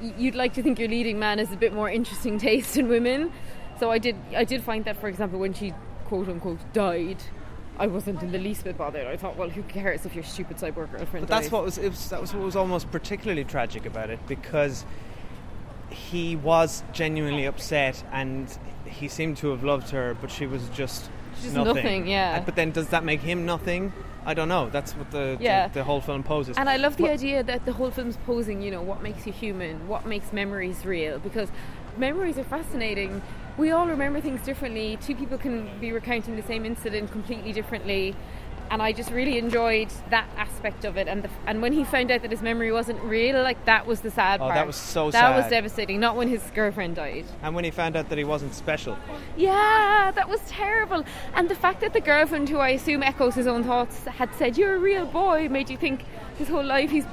you'd 0.01 0.35
like 0.35 0.55
to 0.55 0.63
think 0.63 0.79
your 0.79 0.89
leading 0.89 1.19
man 1.19 1.39
has 1.39 1.53
a 1.53 1.57
bit 1.57 1.73
more 1.73 1.89
interesting 1.89 2.39
taste 2.49 2.77
in 2.77 2.89
women. 2.89 3.33
So 3.79 3.91
I 3.91 3.99
did. 3.99 4.17
I 4.37 4.45
did 4.45 4.63
find 4.63 4.85
that, 4.85 4.97
for 4.97 5.09
example, 5.09 5.39
when 5.39 5.55
she 5.55 5.73
quote 6.07 6.29
unquote 6.29 6.59
died, 6.73 7.23
I 7.79 7.87
wasn't 7.87 8.23
in 8.23 8.33
the 8.33 8.39
least 8.39 8.65
bit 8.65 8.77
bothered. 8.77 9.07
I 9.07 9.17
thought, 9.17 9.37
well, 9.37 9.49
who 9.49 9.63
cares 9.63 10.05
if 10.05 10.15
your 10.15 10.25
stupid 10.25 10.59
cyborg 10.59 10.91
girlfriend? 10.91 11.11
Dies? 11.13 11.21
But 11.21 11.29
that's 11.29 11.53
what 11.53 11.65
was, 11.65 11.79
it 11.79 11.89
was 11.89 12.11
that 12.11 12.21
was 12.21 12.35
what 12.35 12.43
was 12.43 12.57
almost 12.57 12.91
particularly 12.91 13.45
tragic 13.45 13.87
about 13.87 14.11
it 14.11 14.19
because 14.27 14.85
he 15.91 16.37
was 16.37 16.83
genuinely 16.93 17.45
upset 17.47 18.03
and 18.13 18.49
he 18.85 19.09
seemed 19.09 19.37
to 19.39 19.49
have 19.51 19.63
loved 19.65 19.91
her, 19.91 20.17
but 20.21 20.31
she 20.31 20.47
was 20.47 20.69
just 20.71 21.11
Just 21.43 21.55
nothing. 21.55 21.75
nothing, 21.75 22.07
yeah. 22.07 22.41
But 22.41 22.57
then 22.57 22.71
does 22.71 22.89
that 22.89 23.05
make 23.05 23.21
him 23.21 23.47
nothing? 23.47 23.93
I 24.27 24.35
don't 24.35 24.49
know. 24.49 24.69
That's 24.69 24.93
what 24.93 25.11
the 25.11 25.37
Yeah. 25.41 25.69
the, 25.69 25.75
the 25.75 25.85
whole 25.85 26.01
film 26.01 26.23
poses. 26.23 26.57
And 26.59 26.69
I 26.69 26.77
love 26.77 26.97
the 26.97 27.05
But- 27.05 27.13
idea 27.13 27.43
that 27.43 27.65
the 27.65 27.73
whole 27.73 27.91
film's 27.91 28.19
posing, 28.27 28.61
you 28.63 28.71
know, 28.71 28.83
what 28.83 29.03
makes 29.03 29.27
you 29.27 29.33
human, 29.33 29.89
what 29.89 30.07
makes 30.07 30.33
memories 30.33 30.85
real, 30.85 31.19
because 31.19 31.49
memories 31.97 32.39
are 32.39 32.45
fascinating. 32.45 33.23
We 33.59 33.71
all 33.73 33.87
remember 33.87 34.21
things 34.21 34.43
differently. 34.43 34.99
Two 35.01 35.15
people 35.15 35.39
can 35.39 35.69
be 35.81 35.93
recounting 35.93 36.37
the 36.37 36.43
same 36.43 36.65
incident 36.65 37.11
completely 37.13 37.53
differently. 37.53 38.15
And 38.71 38.81
I 38.81 38.93
just 38.93 39.11
really 39.11 39.37
enjoyed 39.37 39.89
that 40.11 40.29
aspect 40.37 40.85
of 40.85 40.97
it. 40.97 41.09
And 41.09 41.25
the, 41.25 41.31
and 41.47 41.61
when 41.61 41.73
he 41.73 41.85
found 41.85 42.11
out 42.11 42.23
that 42.23 42.31
his 42.31 42.41
memory 42.41 42.71
wasn't 42.71 43.03
real, 43.03 43.43
like 43.43 43.65
that 43.65 43.87
was 43.87 44.01
the 44.01 44.11
sad 44.11 44.41
oh, 44.41 44.45
part. 44.45 44.51
Oh, 44.51 44.55
part. 44.55 44.55
that 44.55 44.67
was 44.67 44.77
so 44.77 45.11
sad. 45.11 45.23
That 45.23 45.37
was 45.37 45.51
devastating. 45.51 45.99
Not 45.99 46.17
when 46.17 46.29
his 46.29 46.43
girlfriend 46.55 46.97
died. 46.97 47.25
And 47.43 47.55
when 47.55 47.65
he 47.65 47.71
found 47.71 47.97
out 47.97 48.09
that 48.09 48.19
he 48.19 48.25
wasn't 48.25 48.55
special, 48.55 48.97
Yeah, 49.37 50.13
that 50.15 50.29
was 50.29 50.41
terrible. 50.47 51.05
And 51.35 51.49
the 51.49 51.55
fact 51.55 51.81
that 51.81 51.93
the 51.93 52.01
girlfriend, 52.01 52.49
who 52.49 52.59
I 52.59 52.71
assume 52.71 53.03
echoes 53.03 53.35
his 53.35 53.47
own 53.47 53.65
thoughts, 53.65 54.05
had 54.05 54.35
said, 54.37 54.57
"You're 54.57 54.77
a 54.77 54.79
real 54.79 55.07
boy," 55.07 55.49
made 55.49 55.69
you 55.69 55.77
think 55.77 56.05
his 56.39 56.49
whole 56.49 56.65
life 56.65 56.91
he's 56.91 57.07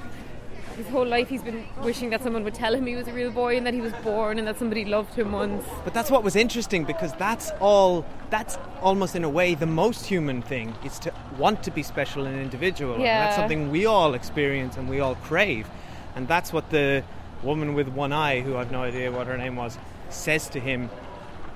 his 0.78 0.88
whole 0.88 1.06
life 1.06 1.28
he's 1.28 1.42
been 1.42 1.66
wishing 1.82 2.10
that 2.12 2.22
someone 2.24 2.44
would 2.44 2.54
tell 2.54 2.74
him 2.74 2.86
he 2.86 2.96
was 2.96 3.08
a 3.08 3.12
real 3.14 3.32
boy 3.32 3.58
and 3.58 3.66
that 3.66 3.74
he 3.74 3.82
was 3.82 3.94
born 4.04 4.38
and 4.38 4.48
that 4.48 4.58
somebody 4.60 4.86
loved 4.86 5.14
him 5.16 5.32
once. 5.32 5.66
But 5.84 5.94
that's 5.94 6.12
what 6.12 6.24
was 6.24 6.36
interesting 6.36 6.86
because 6.86 7.14
that's 7.14 7.52
all. 7.60 8.06
That's 8.30 8.58
almost 8.82 9.16
in 9.16 9.24
a 9.24 9.30
way 9.30 9.56
the 9.56 9.66
most 9.66 10.06
human 10.06 10.42
thing 10.42 10.76
is 10.86 11.00
to 11.00 11.14
want 11.38 11.64
to 11.64 11.72
be 11.72 11.82
special 11.84 12.26
and 12.26 12.40
individual. 12.40 12.96
And 12.96 13.04
that's 13.04 13.36
something 13.36 13.72
we 13.72 13.86
all 13.86 14.14
experience 14.14 14.78
and 14.78 14.88
we 14.88 15.00
all 15.00 15.16
crave, 15.16 15.68
and 16.16 16.28
that's 16.28 16.54
what 16.54 16.70
the 16.70 17.04
woman 17.44 17.74
with 17.74 17.88
one 17.90 18.14
eye, 18.14 18.42
who 18.42 18.56
I've 18.58 18.72
no 18.72 18.84
idea 18.84 19.12
what 19.12 19.28
her 19.28 19.38
name 19.38 19.56
was, 19.56 19.78
says 20.10 20.50
to 20.50 20.60
him. 20.60 20.90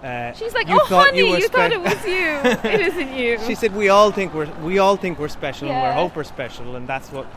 Uh, 0.03 0.33
She's 0.33 0.53
like, 0.53 0.67
"You 0.67 0.79
"Oh, 0.81 0.85
honey, 0.85 1.19
you, 1.19 1.37
you 1.37 1.47
thought 1.47 1.71
it 1.71 1.79
was 1.79 2.03
you. 2.05 2.11
it 2.71 2.81
isn't 2.81 3.13
you." 3.13 3.37
she 3.45 3.53
said, 3.53 3.75
"We 3.75 3.89
all 3.89 4.11
think 4.11 4.33
we're 4.33 4.49
we 4.63 4.79
all 4.79 4.95
think 4.97 5.19
we're 5.19 5.27
special 5.27 5.69
and 5.69 5.77
we 5.77 5.83
Yeah. 5.83 5.93
hope 5.93 6.15
we're 6.15 6.23
special, 6.23 6.75
and 6.75 6.87
that's 6.87 7.11
what." 7.11 7.27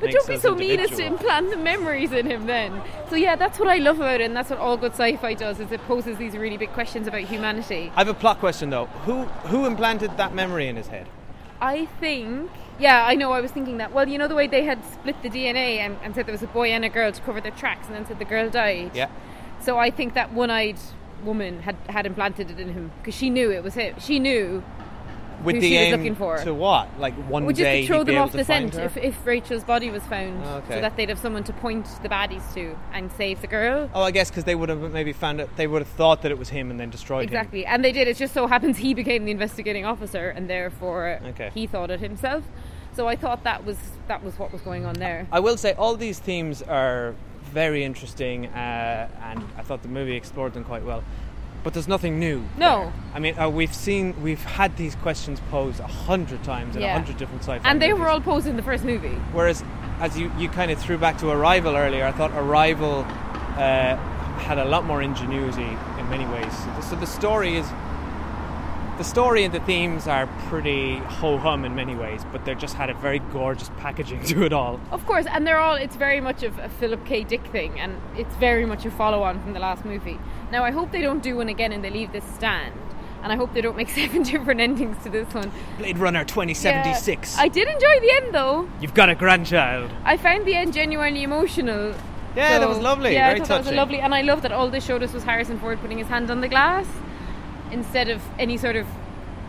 But 0.00 0.12
don't 0.12 0.26
be 0.26 0.38
so 0.38 0.54
mean 0.54 0.80
as 0.80 0.90
to 0.90 1.04
implant 1.04 1.50
the 1.50 1.56
memories 1.56 2.12
in 2.12 2.26
him 2.26 2.46
then. 2.46 2.80
So 3.10 3.16
yeah, 3.16 3.36
that's 3.36 3.58
what 3.58 3.68
I 3.68 3.76
love 3.76 3.96
about 4.00 4.20
it 4.20 4.24
and 4.24 4.34
that's 4.34 4.50
what 4.50 4.58
all 4.58 4.76
good 4.76 4.92
sci-fi 4.92 5.34
does 5.34 5.60
is 5.60 5.70
it 5.70 5.80
poses 5.86 6.16
these 6.16 6.34
really 6.36 6.56
big 6.56 6.72
questions 6.72 7.06
about 7.06 7.22
humanity. 7.22 7.92
I 7.94 8.00
have 8.00 8.08
a 8.08 8.14
plot 8.14 8.38
question 8.38 8.70
though. 8.70 8.86
Who 9.04 9.24
who 9.24 9.66
implanted 9.66 10.16
that 10.16 10.34
memory 10.34 10.68
in 10.68 10.76
his 10.76 10.88
head? 10.88 11.06
I 11.60 11.86
think. 12.00 12.50
Yeah, 12.78 13.04
I 13.04 13.14
know. 13.14 13.32
I 13.32 13.40
was 13.40 13.50
thinking 13.50 13.76
that. 13.78 13.92
Well, 13.92 14.08
you 14.08 14.16
know 14.16 14.28
the 14.28 14.34
way 14.34 14.46
they 14.46 14.64
had 14.64 14.82
split 14.84 15.22
the 15.22 15.28
DNA 15.28 15.78
and, 15.78 15.98
and 16.02 16.14
said 16.14 16.26
there 16.26 16.32
was 16.32 16.42
a 16.42 16.46
boy 16.46 16.70
and 16.70 16.84
a 16.84 16.88
girl 16.88 17.12
to 17.12 17.20
cover 17.20 17.40
their 17.40 17.52
tracks, 17.52 17.86
and 17.86 17.94
then 17.94 18.06
said 18.06 18.18
the 18.18 18.24
girl 18.24 18.48
died. 18.48 18.92
Yeah. 18.94 19.10
So 19.60 19.76
I 19.76 19.90
think 19.90 20.14
that 20.14 20.32
one-eyed 20.32 20.78
woman 21.22 21.60
had 21.60 21.76
had 21.90 22.06
implanted 22.06 22.50
it 22.50 22.58
in 22.58 22.72
him 22.72 22.92
because 22.98 23.14
she 23.14 23.28
knew 23.28 23.50
it 23.50 23.62
was 23.62 23.74
him. 23.74 23.94
She 24.00 24.18
knew 24.18 24.62
With 25.44 25.56
who 25.56 25.60
the 25.62 25.68
she 25.68 25.74
was 25.78 25.86
aim 25.86 25.92
looking 25.96 26.14
for. 26.14 26.38
to 26.38 26.52
what? 26.54 26.88
Like 26.98 27.14
one 27.28 27.44
Well, 27.44 27.52
just 27.52 27.62
day 27.62 27.82
to 27.82 27.86
throw 27.86 28.04
them 28.04 28.18
off 28.18 28.32
the 28.32 28.44
scent 28.44 28.74
if, 28.74 28.96
if 28.96 29.26
Rachel's 29.26 29.64
body 29.64 29.90
was 29.90 30.02
found, 30.04 30.44
okay. 30.44 30.74
so 30.76 30.80
that 30.80 30.96
they'd 30.96 31.08
have 31.08 31.18
someone 31.18 31.44
to 31.44 31.52
point 31.54 31.86
the 32.02 32.08
baddies 32.08 32.52
to 32.54 32.76
and 32.92 33.10
save 33.12 33.40
the 33.40 33.46
girl. 33.46 33.90
Oh, 33.94 34.02
I 34.02 34.10
guess 34.10 34.30
because 34.30 34.44
they 34.44 34.54
would 34.54 34.68
have 34.68 34.92
maybe 34.92 35.12
found 35.12 35.40
it. 35.40 35.48
They 35.56 35.66
would 35.66 35.82
have 35.82 35.88
thought 35.92 36.22
that 36.22 36.30
it 36.30 36.38
was 36.38 36.48
him 36.50 36.70
and 36.70 36.78
then 36.78 36.90
destroyed 36.90 37.22
him. 37.24 37.28
Exactly, 37.28 37.64
and 37.66 37.84
they 37.84 37.92
did. 37.92 38.08
It 38.08 38.16
just 38.16 38.34
so 38.34 38.46
happens 38.46 38.76
he 38.78 38.94
became 38.94 39.24
the 39.24 39.30
investigating 39.30 39.84
officer, 39.84 40.28
and 40.30 40.48
therefore 40.48 41.20
Okay. 41.28 41.50
he 41.54 41.66
thought 41.66 41.90
it 41.90 42.00
himself. 42.00 42.44
So 42.92 43.06
I 43.06 43.16
thought 43.16 43.44
that 43.44 43.64
was 43.64 43.78
that 44.08 44.22
was 44.24 44.38
what 44.38 44.52
was 44.52 44.60
going 44.62 44.84
on 44.84 44.94
there. 44.94 45.26
I 45.30 45.40
will 45.40 45.56
say 45.56 45.72
all 45.74 45.94
these 45.96 46.18
themes 46.18 46.60
are 46.62 47.14
very 47.44 47.82
interesting, 47.84 48.46
uh, 48.46 49.08
and 49.22 49.42
I 49.56 49.62
thought 49.62 49.82
the 49.82 49.88
movie 49.88 50.16
explored 50.16 50.54
them 50.54 50.64
quite 50.64 50.84
well. 50.84 51.02
But 51.62 51.74
there's 51.74 51.88
nothing 51.88 52.18
new. 52.18 52.42
No. 52.56 52.84
there. 52.84 52.92
I 53.14 53.18
mean, 53.18 53.38
uh, 53.38 53.48
we've 53.50 53.74
seen, 53.74 54.14
we've 54.22 54.42
had 54.42 54.76
these 54.76 54.94
questions 54.96 55.40
posed 55.50 55.78
a 55.80 55.86
hundred 55.86 56.42
times 56.42 56.74
in 56.76 56.82
a 56.82 56.86
Yeah. 56.86 56.92
hundred 56.94 57.18
different 57.18 57.42
sci-fi 57.42 57.68
and 57.68 57.80
they 57.82 57.88
movies. 57.88 58.00
were 58.00 58.08
all 58.08 58.20
posed 58.20 58.46
in 58.46 58.56
the 58.56 58.62
first 58.62 58.84
movie. 58.84 59.16
Whereas, 59.32 59.62
as 60.00 60.18
you, 60.18 60.32
you 60.38 60.48
kind 60.48 60.70
of 60.70 60.78
threw 60.80 60.96
back 60.96 61.18
to 61.18 61.28
Arrival 61.30 61.76
earlier, 61.76 62.06
I 62.06 62.12
thought 62.12 62.30
Arrival 62.32 63.04
uh, 63.56 63.96
had 64.38 64.58
a 64.58 64.64
lot 64.64 64.84
more 64.86 65.02
ingenuity 65.02 65.62
in 65.98 66.08
many 66.08 66.24
ways. 66.32 66.50
So 66.58 66.66
the, 66.76 66.80
so 66.82 66.96
the 66.96 67.06
story 67.06 67.56
is. 67.56 67.66
The 69.00 69.04
story 69.04 69.44
and 69.44 69.54
the 69.54 69.60
themes 69.60 70.06
are 70.06 70.26
pretty 70.50 70.96
ho 70.98 71.38
hum 71.38 71.64
in 71.64 71.74
many 71.74 71.94
ways, 71.94 72.20
but 72.32 72.44
they 72.44 72.54
just 72.54 72.74
had 72.74 72.90
a 72.90 72.92
very 72.92 73.20
gorgeous 73.32 73.70
packaging 73.78 74.22
to 74.26 74.44
it 74.44 74.52
all. 74.52 74.78
Of 74.90 75.06
course, 75.06 75.24
and 75.24 75.46
they're 75.46 75.58
all. 75.58 75.74
It's 75.74 75.96
very 75.96 76.20
much 76.20 76.42
of 76.42 76.58
a 76.58 76.68
Philip 76.68 77.06
K. 77.06 77.24
Dick 77.24 77.42
thing, 77.46 77.80
and 77.80 77.98
it's 78.14 78.34
very 78.36 78.66
much 78.66 78.84
a 78.84 78.90
follow-on 78.90 79.42
from 79.42 79.54
the 79.54 79.58
last 79.58 79.86
movie. 79.86 80.18
Now, 80.52 80.64
I 80.64 80.70
hope 80.70 80.92
they 80.92 81.00
don't 81.00 81.22
do 81.22 81.38
one 81.38 81.48
again 81.48 81.72
and 81.72 81.82
they 81.82 81.88
leave 81.88 82.12
this 82.12 82.24
stand, 82.34 82.74
and 83.22 83.32
I 83.32 83.36
hope 83.36 83.54
they 83.54 83.62
don't 83.62 83.74
make 83.74 83.88
seven 84.00 84.22
different 84.22 84.60
endings 84.60 85.02
to 85.04 85.08
this 85.08 85.32
one. 85.32 85.50
Blade 85.78 85.96
Runner 85.96 86.22
2076. 86.22 87.36
Yeah. 87.36 87.42
I 87.42 87.48
did 87.48 87.68
enjoy 87.68 88.00
the 88.00 88.12
end, 88.16 88.34
though. 88.34 88.68
You've 88.82 88.92
got 88.92 89.08
a 89.08 89.14
grandchild. 89.14 89.90
I 90.04 90.18
found 90.18 90.44
the 90.44 90.54
end 90.54 90.74
genuinely 90.74 91.22
emotional. 91.22 91.94
Yeah, 92.36 92.58
that 92.58 92.68
was 92.68 92.76
lovely. 92.76 93.14
Yeah, 93.14 93.28
Very 93.28 93.40
I 93.40 93.44
thought 93.44 93.64
that 93.64 93.64
was 93.64 93.74
lovely, 93.74 94.00
and 94.00 94.14
I 94.14 94.20
love 94.20 94.42
that 94.42 94.52
all 94.52 94.68
this 94.68 94.84
showed 94.84 95.02
us 95.02 95.14
was 95.14 95.22
Harrison 95.22 95.58
Ford 95.58 95.80
putting 95.80 95.96
his 95.96 96.08
hand 96.08 96.30
on 96.30 96.42
the 96.42 96.48
glass 96.48 96.86
instead 97.72 98.08
of 98.08 98.22
any 98.38 98.56
sort 98.56 98.76
of 98.76 98.86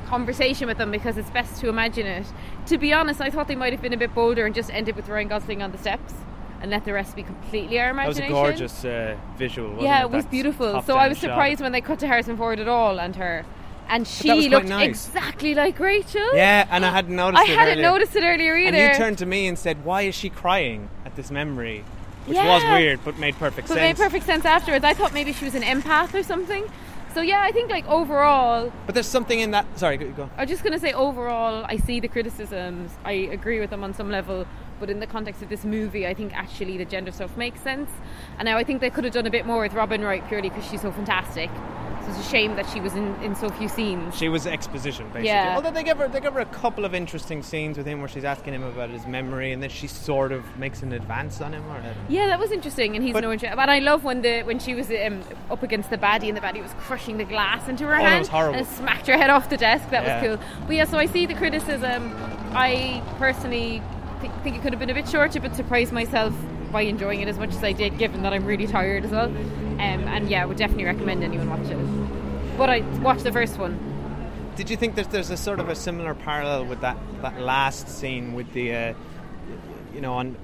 conversation 0.07 0.67
with 0.67 0.77
them 0.77 0.91
because 0.91 1.17
it's 1.17 1.29
best 1.29 1.61
to 1.61 1.69
imagine 1.69 2.05
it. 2.05 2.25
To 2.67 2.77
be 2.77 2.93
honest, 2.93 3.21
I 3.21 3.29
thought 3.29 3.47
they 3.47 3.55
might 3.55 3.71
have 3.73 3.81
been 3.81 3.93
a 3.93 3.97
bit 3.97 4.13
bolder 4.13 4.45
and 4.45 4.53
just 4.53 4.69
ended 4.71 4.95
with 4.95 5.07
Ryan 5.07 5.29
Gosling 5.29 5.61
on 5.61 5.71
the 5.71 5.77
steps 5.77 6.13
and 6.61 6.69
let 6.69 6.85
the 6.85 6.93
rest 6.93 7.15
be 7.15 7.23
completely 7.23 7.79
our 7.79 7.89
imagination. 7.89 8.31
That 8.33 8.41
was 8.41 8.83
a 8.83 8.87
imagination. 8.87 9.13
gorgeous 9.13 9.17
uh, 9.33 9.37
visual. 9.37 9.69
Wasn't 9.69 9.83
yeah, 9.83 10.01
it? 10.01 10.05
it 10.05 10.11
was 10.11 10.25
beautiful. 10.25 10.81
So 10.83 10.95
I 10.95 11.03
down 11.03 11.09
was 11.09 11.17
shot. 11.17 11.29
surprised 11.29 11.61
when 11.61 11.71
they 11.71 11.81
cut 11.81 11.99
to 11.99 12.07
Harrison 12.07 12.37
Ford 12.37 12.59
at 12.59 12.67
all 12.67 12.99
and 12.99 13.15
her. 13.15 13.45
And 13.87 14.07
she 14.07 14.47
looked 14.47 14.67
nice. 14.67 15.07
exactly 15.07 15.53
like 15.53 15.77
Rachel. 15.79 16.35
Yeah, 16.35 16.65
and 16.69 16.85
I 16.85 16.91
hadn't 16.91 17.15
noticed 17.15 17.41
I 17.41 17.51
it 17.51 17.57
hadn't 17.57 17.73
earlier. 17.79 17.91
noticed 17.91 18.15
it 18.15 18.23
earlier 18.23 18.55
either. 18.55 18.77
And 18.77 18.93
you 18.93 18.97
turned 18.97 19.17
to 19.17 19.25
me 19.25 19.47
and 19.47 19.59
said, 19.59 19.83
"Why 19.83 20.03
is 20.03 20.15
she 20.15 20.29
crying 20.29 20.89
at 21.05 21.15
this 21.15 21.29
memory?" 21.29 21.83
Which 22.25 22.37
was 22.37 22.63
weird, 22.63 22.99
but 23.03 23.17
made 23.17 23.35
perfect 23.37 23.67
But 23.67 23.77
it 23.77 23.81
sense. 23.81 23.99
made 23.99 24.03
perfect 24.03 24.25
sense 24.25 24.45
afterwards. 24.45 24.85
I 24.85 24.93
thought 24.93 25.13
maybe 25.13 25.33
she 25.33 25.43
was 25.43 25.55
an 25.55 25.63
empath 25.63 26.13
or 26.13 26.23
something. 26.23 26.63
So 27.13 27.21
yeah, 27.21 27.41
I 27.41 27.51
think 27.51 27.69
like 27.69 27.85
overall, 27.87 28.71
But 28.85 28.95
there's 28.95 29.07
something 29.07 29.39
in 29.39 29.51
that. 29.51 29.65
Sorry, 29.77 29.97
go. 29.97 30.09
go. 30.11 30.29
I 30.37 30.43
was 30.43 30.49
just 30.49 30.63
gonna 30.63 30.79
say 30.79 30.93
overall, 30.93 31.65
I 31.67 31.77
see 31.77 31.99
the 31.99 32.07
criticisms. 32.07 32.91
I 33.03 33.11
agree 33.11 33.59
with 33.59 33.69
them 33.69 33.83
on 33.83 33.93
some 33.93 34.09
level, 34.09 34.45
but 34.79 34.89
in 34.89 34.99
the 34.99 35.07
context 35.07 35.41
of 35.41 35.49
this 35.49 35.65
movie, 35.65 36.07
I 36.07 36.13
think 36.13 36.33
actually 36.33 36.77
the 36.77 36.85
gender 36.85 37.11
stuff 37.11 37.35
makes 37.35 37.59
sense. 37.61 37.89
And 38.39 38.45
now 38.45 38.57
I 38.57 38.63
think 38.63 38.79
they 38.79 38.89
could 38.89 39.03
have 39.03 39.13
done 39.13 39.27
a 39.27 39.31
bit 39.31 39.45
more 39.45 39.61
with 39.61 39.73
Robin 39.73 40.01
Wright 40.01 40.25
purely 40.27 40.49
because 40.49 40.65
she's 40.69 40.81
so 40.81 40.91
fantastic. 40.91 41.49
So 42.03 42.09
it's 42.09 42.27
a 42.27 42.29
shame 42.31 42.55
that 42.55 42.67
she 42.69 42.79
was 42.79 42.95
in, 42.95 43.13
in 43.21 43.35
so 43.35 43.49
few 43.49 43.67
scenes. 43.67 44.17
She 44.17 44.27
was 44.29 44.47
exposition, 44.47 45.05
basically. 45.07 45.27
Yeah. 45.27 45.53
Although 45.55 45.71
they 45.71 45.83
give 45.83 45.97
her, 45.99 46.07
they 46.07 46.19
give 46.19 46.33
her 46.33 46.39
a 46.39 46.45
couple 46.45 46.83
of 46.85 46.95
interesting 46.95 47.43
scenes 47.43 47.77
with 47.77 47.85
him 47.85 47.99
where 47.99 48.07
she's 48.07 48.23
asking 48.23 48.53
him 48.55 48.63
about 48.63 48.89
his 48.89 49.05
memory, 49.05 49.51
and 49.51 49.61
then 49.61 49.69
she 49.69 49.87
sort 49.87 50.31
of 50.31 50.43
makes 50.57 50.81
an 50.81 50.93
advance 50.93 51.41
on 51.41 51.53
him. 51.53 51.63
Or. 51.69 51.81
Yeah, 52.09 52.27
that 52.27 52.39
was 52.39 52.51
interesting, 52.51 52.95
and 52.95 53.03
he's 53.03 53.13
But- 53.13 53.21
no 53.21 53.31
interest. 53.31 53.55
But 53.55 53.69
I 53.69 53.79
love 53.79 54.03
when 54.03 54.21
the 54.21 54.41
when 54.43 54.59
she 54.59 54.73
was 54.73 54.89
um, 54.91 55.21
up 55.49 55.61
against 55.63 55.89
the 55.89 55.97
baddie, 55.97 56.27
and 56.27 56.35
the 56.37 56.41
baddie 56.41 56.61
was 56.61 56.73
crushing 56.79 57.17
the 57.17 57.25
glass 57.25 57.67
into 57.67 57.85
her 57.85 57.93
Oh, 57.95 57.99
hand 58.03 58.19
was 58.19 58.27
horrible. 58.29 58.57
and 58.59 58.67
smacked 58.67 59.07
her 59.07 59.17
head 59.17 59.29
off 59.29 59.49
the 59.49 59.57
desk. 59.57 59.89
That 59.91 60.03
Yeah. 60.03 60.21
was 60.21 60.37
cool. 60.39 60.47
But 60.67 60.75
yeah, 60.75 60.85
so 60.85 60.97
I 60.97 61.05
see 61.05 61.25
the 61.25 61.35
criticism. 61.35 62.13
I 62.53 63.01
personally 63.19 63.81
th- 64.21 64.31
think 64.43 64.55
it 64.55 64.61
could 64.61 64.73
have 64.73 64.79
been 64.79 64.89
a 64.89 64.93
bit 64.93 65.07
shorter, 65.07 65.39
but 65.39 65.55
surprised 65.55 65.91
myself 65.91 66.33
by 66.71 66.81
enjoying 66.83 67.21
it 67.21 67.27
as 67.27 67.37
much 67.37 67.49
as 67.51 67.63
I 67.63 67.73
did, 67.73 67.97
given 67.97 68.23
that 68.23 68.33
I'm 68.33 68.45
really 68.45 68.65
tired 68.67 69.03
as 69.05 69.11
well. 69.11 69.29
Um, 69.81 70.07
and 70.07 70.29
yeah, 70.29 70.43
I 70.43 70.45
would 70.45 70.57
definitely 70.57 70.85
recommend 70.85 71.23
anyone 71.23 71.49
watch 71.49 71.67
it. 71.67 72.57
But 72.57 72.69
I 72.69 72.81
watched 72.99 73.23
the 73.23 73.31
first 73.31 73.57
one. 73.57 73.79
Did 74.55 74.69
you 74.69 74.77
think 74.77 74.93
that 74.95 75.09
there's 75.09 75.31
a 75.31 75.37
sort 75.37 75.59
of 75.59 75.69
a 75.69 75.75
similar 75.75 76.13
parallel 76.13 76.65
with 76.65 76.81
that, 76.81 76.97
that 77.23 77.41
last 77.41 77.87
scene 77.89 78.33
with 78.33 78.51
the, 78.53 78.75
uh, 78.75 78.93
you 79.93 80.01
know, 80.01 80.13
on 80.13 80.35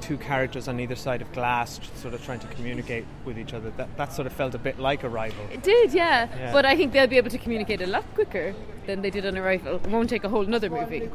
two 0.00 0.16
characters 0.18 0.68
on 0.68 0.80
either 0.80 0.96
side 0.96 1.22
of 1.22 1.30
glass, 1.32 1.80
sort 1.96 2.14
of 2.14 2.24
trying 2.24 2.40
to 2.40 2.46
communicate 2.48 3.04
with 3.24 3.38
each 3.38 3.54
other? 3.54 3.70
That 3.76 3.96
that 3.96 4.12
sort 4.12 4.26
of 4.26 4.32
felt 4.32 4.54
a 4.54 4.58
bit 4.58 4.78
like 4.78 5.04
Arrival. 5.04 5.44
It 5.52 5.62
did, 5.62 5.92
yeah. 5.92 6.28
Yeah. 6.36 6.52
But 6.52 6.66
I 6.66 6.76
think 6.76 6.92
they'll 6.92 7.06
be 7.06 7.16
able 7.16 7.30
to 7.30 7.38
communicate 7.38 7.80
a 7.82 7.86
lot 7.86 8.04
quicker 8.14 8.54
than 8.86 9.02
they 9.02 9.10
did 9.10 9.26
on 9.26 9.36
Arrival. 9.36 9.76
It 9.76 9.86
won't 9.86 10.10
take 10.10 10.24
a 10.24 10.28
whole 10.28 10.44
another 10.44 10.70
movie. 10.70 11.08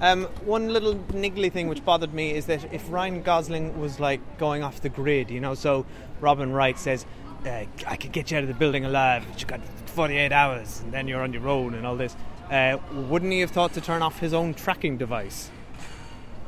Um, 0.00 0.24
one 0.44 0.68
little 0.68 0.94
niggly 0.94 1.50
thing 1.52 1.68
which 1.68 1.84
bothered 1.84 2.14
me 2.14 2.32
is 2.32 2.46
that 2.46 2.72
if 2.72 2.84
Ryan 2.90 3.22
Gosling 3.22 3.78
was 3.80 3.98
like 3.98 4.20
going 4.38 4.62
off 4.62 4.80
the 4.80 4.88
grid, 4.88 5.30
you 5.30 5.40
know, 5.40 5.54
so 5.54 5.86
Robin 6.20 6.52
Wright 6.52 6.78
says, 6.78 7.06
uh, 7.46 7.64
"I 7.86 7.96
could 7.96 8.12
get 8.12 8.30
you 8.30 8.36
out 8.36 8.42
of 8.42 8.48
the 8.48 8.54
building 8.54 8.84
alive, 8.84 9.24
but 9.28 9.40
you've 9.40 9.48
got 9.48 9.60
48 9.86 10.32
hours, 10.32 10.80
and 10.80 10.92
then 10.92 11.08
you're 11.08 11.22
on 11.22 11.32
your 11.32 11.48
own 11.48 11.74
and 11.74 11.86
all 11.86 11.96
this." 11.96 12.14
Uh, 12.50 12.78
wouldn't 13.10 13.30
he 13.32 13.40
have 13.40 13.50
thought 13.50 13.74
to 13.74 13.80
turn 13.80 14.00
off 14.00 14.20
his 14.20 14.32
own 14.32 14.54
tracking 14.54 14.96
device? 14.96 15.50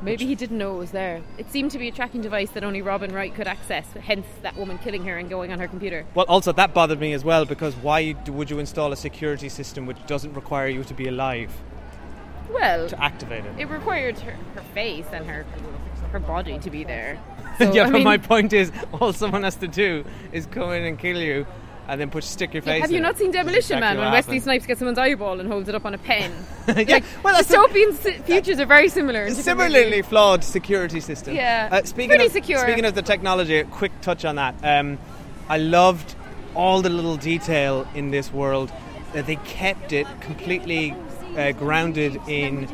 Maybe 0.03 0.25
he 0.25 0.33
didn't 0.33 0.57
know 0.57 0.75
it 0.75 0.79
was 0.79 0.91
there. 0.91 1.21
It 1.37 1.51
seemed 1.51 1.71
to 1.71 1.77
be 1.77 1.87
a 1.87 1.91
tracking 1.91 2.21
device 2.21 2.49
that 2.51 2.63
only 2.63 2.81
Robin 2.81 3.13
Wright 3.13 3.33
could 3.33 3.47
access, 3.47 3.85
hence 4.01 4.25
that 4.41 4.57
woman 4.57 4.79
killing 4.79 5.05
her 5.05 5.17
and 5.17 5.29
going 5.29 5.51
on 5.51 5.59
her 5.59 5.67
computer. 5.67 6.05
Well, 6.15 6.25
also 6.27 6.51
that 6.53 6.73
bothered 6.73 6.99
me 6.99 7.13
as 7.13 7.23
well 7.23 7.45
because 7.45 7.75
why 7.75 8.15
would 8.27 8.49
you 8.49 8.57
install 8.59 8.91
a 8.91 8.95
security 8.95 9.47
system 9.47 9.85
which 9.85 10.03
doesn't 10.07 10.33
require 10.33 10.67
you 10.67 10.83
to 10.85 10.93
be 10.93 11.07
alive 11.07 11.51
Well, 12.49 12.89
to 12.89 13.03
activate 13.03 13.45
it? 13.45 13.53
it 13.59 13.65
required 13.65 14.17
her, 14.19 14.35
her 14.55 14.63
face 14.73 15.05
and 15.13 15.25
her 15.27 15.45
her 16.11 16.19
body 16.19 16.59
to 16.59 16.69
be 16.69 16.83
there. 16.83 17.17
So, 17.57 17.71
yeah, 17.73 17.83
I 17.83 17.85
but 17.87 17.93
mean, 17.95 18.03
my 18.05 18.17
point 18.17 18.53
is, 18.53 18.71
all 18.99 19.13
someone 19.13 19.43
has 19.43 19.55
to 19.57 19.67
do 19.67 20.03
is 20.31 20.45
come 20.47 20.71
in 20.71 20.83
and 20.83 20.97
kill 20.97 21.17
you, 21.17 21.45
and 21.91 21.99
then 21.99 22.09
put 22.09 22.23
stick 22.23 22.53
your 22.53 22.63
yeah, 22.63 22.71
face. 22.71 22.81
have 22.83 22.91
you 22.91 23.01
not 23.01 23.15
it. 23.15 23.17
seen 23.17 23.31
Demolition 23.31 23.77
Man 23.81 23.97
when 23.97 24.09
Wesley. 24.13 24.39
Snipes 24.39 24.65
gets 24.65 24.79
someone's 24.79 24.97
eyeball 24.97 25.41
and 25.41 25.51
holds 25.51 25.67
it 25.67 25.75
up 25.75 25.83
on 25.85 25.93
a 25.93 25.97
pen? 25.97 26.31
yeah, 26.69 26.73
like, 26.87 27.03
well, 27.21 27.35
dystopian 27.43 27.93
si- 27.97 28.13
futures 28.23 28.61
are 28.61 28.65
very 28.65 28.87
similar. 28.87 29.29
Similarly 29.29 30.01
flawed 30.01 30.41
security 30.41 31.01
system. 31.01 31.35
Yeah, 31.35 31.67
Uh, 31.69 31.83
speaking 31.83 32.11
pretty 32.11 32.27
of 32.27 32.31
secure. 32.31 32.59
speaking 32.59 32.85
of 32.85 32.95
the 32.95 33.01
technology, 33.01 33.57
a 33.57 33.65
quick 33.65 33.91
touch 33.99 34.23
on 34.23 34.35
that. 34.35 34.55
Um, 34.63 34.99
I 35.49 35.57
loved 35.57 36.15
all 36.55 36.81
the 36.81 36.89
little 36.89 37.17
detail 37.17 37.85
in 37.93 38.11
this 38.11 38.31
world. 38.31 38.71
Uh, 39.13 39.21
they 39.21 39.35
kept 39.35 39.91
it 39.91 40.07
completely 40.21 40.95
uh, 41.35 41.51
grounded 41.51 42.15
in 42.29 42.69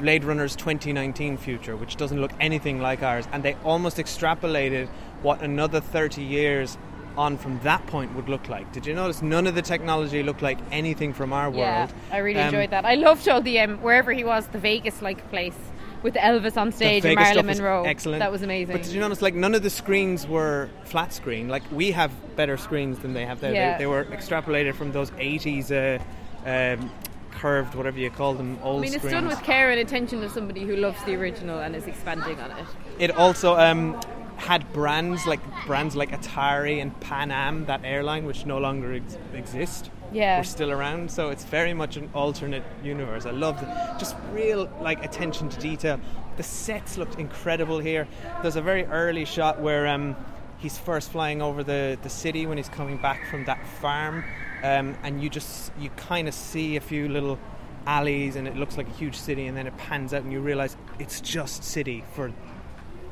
Blade 0.00 0.24
Runner's 0.24 0.56
2019 0.56 1.36
future, 1.36 1.76
which 1.76 1.94
doesn't 1.94 2.20
look 2.20 2.32
anything 2.40 2.80
like 2.80 3.04
ours, 3.04 3.28
and 3.30 3.44
they 3.44 3.54
almost 3.62 3.98
extrapolated 3.98 4.88
what 5.22 5.42
another 5.42 5.80
30 5.80 6.22
years 6.24 6.76
on 7.16 7.36
from 7.38 7.58
that 7.60 7.86
point 7.86 8.14
would 8.14 8.28
look 8.28 8.48
like. 8.48 8.72
Did 8.72 8.86
you 8.86 8.94
notice 8.94 9.22
none 9.22 9.46
of 9.46 9.54
the 9.54 9.62
technology 9.62 10.22
looked 10.22 10.42
like 10.42 10.58
anything 10.70 11.12
from 11.12 11.32
our 11.32 11.50
Yeah, 11.52 11.78
world? 11.80 11.92
I 12.10 12.18
really 12.18 12.40
Um, 12.40 12.46
enjoyed 12.46 12.70
that. 12.70 12.84
I 12.84 12.94
loved 12.94 13.28
all 13.28 13.40
the 13.40 13.60
um, 13.60 13.78
wherever 13.78 14.12
he 14.12 14.24
was, 14.24 14.46
the 14.48 14.58
Vegas-like 14.58 15.28
place 15.30 15.56
with 16.02 16.14
Elvis 16.14 16.56
on 16.56 16.72
stage 16.72 17.04
and 17.04 17.14
Marilyn 17.14 17.46
Monroe. 17.46 17.84
Excellent. 17.84 18.20
That 18.20 18.32
was 18.32 18.42
amazing. 18.42 18.74
But 18.74 18.82
did 18.82 18.92
you 18.92 19.00
notice, 19.00 19.22
like, 19.22 19.34
none 19.34 19.54
of 19.54 19.62
the 19.62 19.70
screens 19.70 20.26
were 20.26 20.68
flat 20.84 21.12
screen. 21.12 21.48
Like, 21.48 21.62
we 21.70 21.92
have 21.92 22.10
better 22.34 22.56
screens 22.56 22.98
than 22.98 23.12
they 23.14 23.24
have 23.24 23.40
there. 23.40 23.54
Yeah. 23.54 23.72
They, 23.72 23.84
they 23.84 23.86
were 23.86 24.04
extrapolated 24.06 24.74
from 24.74 24.90
those 24.92 25.10
80s 25.12 25.70
uh, 25.70 26.02
um, 26.48 26.90
curved, 27.30 27.74
whatever 27.76 27.98
you 27.98 28.10
call 28.10 28.34
them, 28.34 28.58
old 28.62 28.78
I 28.78 28.82
mean, 28.82 28.84
it's 28.94 28.96
screens. 28.96 29.12
done 29.12 29.28
with 29.28 29.42
care 29.42 29.70
and 29.70 29.78
attention 29.80 30.22
of 30.24 30.32
somebody 30.32 30.64
who 30.64 30.76
loves 30.76 31.02
the 31.04 31.14
original 31.14 31.60
and 31.60 31.76
is 31.76 31.86
expanding 31.86 32.38
on 32.40 32.50
it. 32.50 32.66
It 32.98 33.10
also 33.12 33.56
um, 33.56 33.98
had 34.42 34.72
brands 34.72 35.24
like 35.24 35.40
brands 35.66 35.94
like 35.94 36.10
Atari 36.10 36.82
and 36.82 36.98
Pan 37.00 37.30
Am, 37.30 37.64
that 37.66 37.82
airline, 37.84 38.26
which 38.26 38.44
no 38.44 38.58
longer 38.58 38.92
ex- 38.94 39.16
exist. 39.34 39.90
Yeah. 40.12 40.38
We're 40.38 40.44
still 40.44 40.72
around, 40.72 41.10
so 41.10 41.30
it's 41.30 41.44
very 41.44 41.72
much 41.72 41.96
an 41.96 42.10
alternate 42.12 42.64
universe. 42.82 43.24
I 43.24 43.30
love 43.30 43.60
the, 43.60 43.96
just 43.98 44.16
real 44.32 44.68
like 44.80 45.02
attention 45.04 45.48
to 45.48 45.60
detail. 45.60 46.00
The 46.36 46.42
sets 46.42 46.98
looked 46.98 47.18
incredible 47.20 47.78
here. 47.78 48.08
There's 48.42 48.56
a 48.56 48.62
very 48.62 48.84
early 48.86 49.24
shot 49.24 49.60
where 49.60 49.86
um, 49.86 50.16
he's 50.58 50.76
first 50.76 51.12
flying 51.12 51.40
over 51.40 51.62
the, 51.62 51.96
the 52.02 52.10
city 52.10 52.46
when 52.46 52.56
he's 52.56 52.68
coming 52.68 52.96
back 52.96 53.26
from 53.30 53.44
that 53.44 53.64
farm, 53.80 54.24
um, 54.64 54.96
and 55.04 55.22
you 55.22 55.30
just 55.30 55.72
you 55.78 55.88
kind 55.90 56.26
of 56.26 56.34
see 56.34 56.76
a 56.76 56.80
few 56.80 57.08
little 57.08 57.38
alleys, 57.86 58.34
and 58.34 58.48
it 58.48 58.56
looks 58.56 58.76
like 58.76 58.88
a 58.88 58.92
huge 58.92 59.16
city, 59.16 59.46
and 59.46 59.56
then 59.56 59.68
it 59.68 59.76
pans 59.76 60.12
out, 60.12 60.24
and 60.24 60.32
you 60.32 60.40
realize 60.40 60.76
it's 60.98 61.20
just 61.20 61.62
city 61.62 62.04
for 62.12 62.32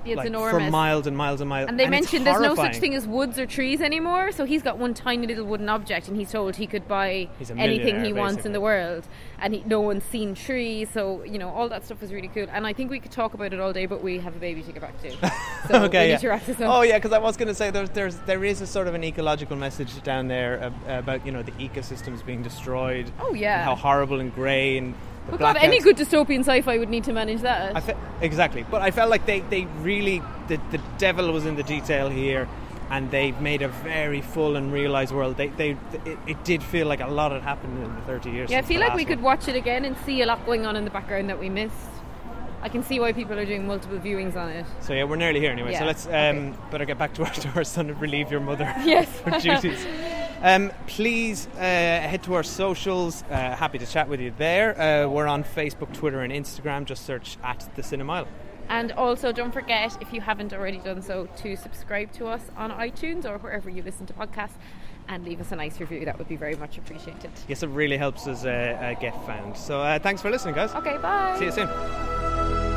It's 0.05 0.17
like, 0.17 0.27
enormous. 0.27 0.53
for 0.53 0.71
miles 0.71 1.07
and 1.07 1.17
miles 1.17 1.41
and 1.41 1.49
miles. 1.49 1.69
And 1.69 1.79
they 1.79 1.85
it's 1.85 1.91
mentioned 1.91 2.27
there's 2.27 2.41
no 2.41 2.55
such 2.55 2.77
thing 2.77 2.95
as 2.95 3.07
woods 3.07 3.39
or 3.39 3.47
trees 3.47 3.81
anymore. 3.81 4.33
So 4.33 4.45
he's 4.45 4.63
got 4.63 4.79
one 4.79 4.95
tiny 4.95 5.27
little 5.27 5.45
wooden 5.45 5.69
object, 5.69 6.09
and 6.09 6.17
he's 6.17 6.31
told 6.31 6.57
he 6.57 6.67
could 6.67 6.89
buy 6.89 7.29
anything 7.57 8.05
he 8.05 8.13
wants 8.13 8.45
in 8.45 8.53
the 8.53 8.61
world. 8.61 9.07
And 9.39 9.55
he, 9.55 9.63
no 9.65 9.81
one's 9.81 10.05
seen 10.05 10.35
trees, 10.35 10.89
so 10.93 11.23
you 11.25 11.39
know 11.39 11.49
all 11.49 11.69
that 11.71 11.85
stuff 11.85 12.03
is 12.03 12.13
really 12.13 12.29
cool. 12.29 12.47
And 12.51 12.67
I 12.67 12.73
think 12.73 12.91
we 12.91 13.01
could 13.01 13.13
talk 13.13 13.35
about 13.35 13.53
it 13.53 13.61
all 13.61 13.73
day, 13.73 13.87
but 13.87 14.03
we 14.03 14.19
have 14.19 14.37
a 14.37 14.39
baby 14.39 14.63
to 14.63 14.73
get 14.73 14.83
back 14.83 15.01
to. 15.03 15.33
So 15.69 15.85
okay, 15.85 16.11
yeah. 16.11 16.17
to 16.17 16.29
wrap 16.29 16.47
this 16.47 16.61
up. 16.61 16.69
Oh 16.71 16.83
yeah, 16.83 16.99
because 16.99 17.13
I 17.13 17.19
was 17.19 17.37
going 17.37 17.49
to 17.49 17.55
say 17.55 17.71
there's 17.71 17.91
there's 17.91 18.17
there 18.21 18.45
is 18.45 18.61
a 18.61 18.67
sort 18.67 18.89
of 18.89 18.95
an 18.95 19.05
ecological 19.05 19.57
message 19.57 20.03
down 20.03 20.27
there 20.27 20.73
about 20.89 21.25
you 21.25 21.33
know 21.33 21.43
the 21.43 21.53
ecosystems 21.53 22.25
being 22.25 22.43
destroyed. 22.43 23.11
Oh, 23.21 23.35
yeah. 23.35 23.57
and 23.57 23.65
how 23.65 23.75
horrible 23.75 24.21
and 24.21 24.35
grey 24.35 24.79
and 24.79 24.95
the 25.29 25.35
Oh 25.35 25.39
God, 25.39 25.57
any 25.59 25.81
good 25.81 25.97
dystopian 25.97 26.41
sci-fi 26.41 26.79
would 26.79 26.89
need 26.89 27.05
to 27.05 27.13
manage 27.13 27.43
that. 27.43 27.77
I 27.77 27.81
fe- 27.81 27.97
exactly, 28.21 28.65
but 28.71 28.83
I 28.83 28.91
felt 28.91 29.11
like 29.11 29.27
they, 29.27 29.41
they 29.41 29.65
really 29.81 30.23
the, 30.49 30.61
the 30.71 30.81
devil 30.99 31.33
was 31.33 31.47
in 31.47 31.57
the 31.57 31.63
detail 31.63 32.09
here, 32.09 32.49
and 32.91 33.11
they 33.11 33.33
made 33.33 33.63
a 33.63 33.69
very 33.69 34.21
full 34.21 34.57
and 34.57 34.73
realized 34.73 35.13
world. 35.13 35.37
They 35.37 35.49
they 35.49 35.71
it, 36.05 36.19
it 36.27 36.45
did 36.45 36.63
feel 36.63 36.87
like 36.87 37.01
a 37.01 37.07
lot 37.09 37.33
had 37.33 37.43
happened 37.43 37.83
in 37.83 37.95
the 37.95 38.03
thirty 38.03 38.31
years. 38.31 38.51
yeah, 38.51 38.59
I 38.59 38.63
feel 38.63 38.81
like 38.81 38.95
we 38.95 39.03
last 39.03 39.09
could 39.09 39.23
watch 39.23 39.49
it 39.49 39.57
again 39.57 39.85
and 39.85 39.97
see 39.99 40.23
a 40.23 40.27
lot 40.27 40.45
going 40.47 40.67
on 40.67 40.77
in 40.77 40.85
the 40.85 40.91
background 40.91 41.29
that 41.29 41.39
we 41.39 41.49
missed. 41.49 41.75
I 42.63 42.69
can 42.69 42.83
see 42.83 43.01
why 43.01 43.13
people 43.13 43.39
are 43.39 43.47
doing 43.47 43.67
multiple 43.67 43.99
viewings 43.99 44.37
on 44.37 44.51
it. 44.51 44.67
So 44.81 44.93
yeah, 44.93 45.05
we're 45.05 45.17
nearly 45.17 45.41
here 45.41 45.51
anyway. 45.51 45.75
So 45.77 45.87
let's 45.87 46.07
um, 46.07 46.13
okay. 46.13 46.55
better 46.71 46.85
get 46.85 46.99
back 46.99 47.15
to 47.15 47.25
our, 47.25 47.33
to 47.33 47.49
our 47.57 47.65
son 47.65 47.89
and 47.89 47.99
relieve 48.01 48.31
your 48.31 48.41
mother 48.41 48.65
Yes. 48.85 49.09
her 49.21 49.41
duties. 49.41 49.87
Um, 50.43 50.73
please 50.87 51.47
uh, 51.55 51.59
head 51.59 52.23
to 52.25 52.35
our 52.35 52.43
socials. 52.43 53.23
Uh, 53.25 53.55
happy 53.55 53.79
to 53.79 53.87
chat 53.87 54.09
with 54.09 54.21
you 54.21 54.33
there. 54.39 54.81
Uh, 54.81 55.09
we're 55.09 55.27
on 55.27 55.45
Facebook, 55.45 55.93
Twitter, 55.93 56.21
and 56.21 56.33
Instagram. 56.33 56.87
Just 56.87 57.05
search 57.05 57.37
at 57.43 57.69
the 57.77 57.83
Cinemile. 57.83 58.27
And 58.71 58.93
also, 58.93 59.33
don't 59.33 59.53
forget, 59.53 60.01
if 60.01 60.13
you 60.13 60.21
haven't 60.21 60.53
already 60.53 60.79
done 60.79 61.03
so, 61.03 61.27
to 61.39 61.57
subscribe 61.57 62.13
to 62.13 62.27
us 62.27 62.43
on 62.57 62.71
iTunes 62.71 63.25
or 63.25 63.37
wherever 63.39 63.69
you 63.69 63.83
listen 63.83 64.07
to 64.07 64.13
podcasts 64.13 64.57
and 65.09 65.25
leave 65.25 65.41
us 65.41 65.51
a 65.51 65.57
nice 65.57 65.81
review. 65.81 66.05
That 66.05 66.19
would 66.19 66.29
be 66.29 66.37
very 66.37 66.55
much 66.55 66.79
appreciated. 66.79 67.33
Yes, 67.49 67.65
it 67.65 67.69
really 67.69 67.97
helps 67.97 68.29
us 68.29 68.45
uh, 68.45 68.49
uh, 68.49 69.01
get 69.01 69.13
found. 69.27 69.57
So 69.57 69.81
uh, 69.81 69.99
thanks 69.99 70.23
for 70.23 70.31
listening, 70.31 70.55
guys. 70.55 70.73
Okay, 70.75 70.97
bye. 70.99 71.37
See 71.39 71.47
you 71.47 71.53
soon. 71.53 72.70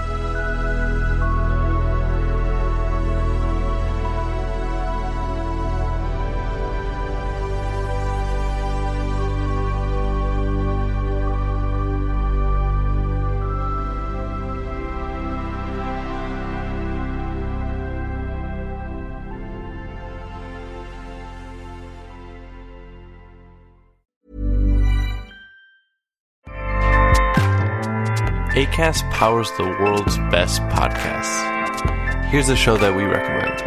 ACAST 28.63 29.09
powers 29.11 29.51
the 29.57 29.63
world's 29.63 30.17
best 30.31 30.61
podcasts. 30.63 32.25
Here's 32.29 32.47
a 32.47 32.55
show 32.55 32.77
that 32.77 32.95
we 32.95 33.03
recommend. 33.03 33.59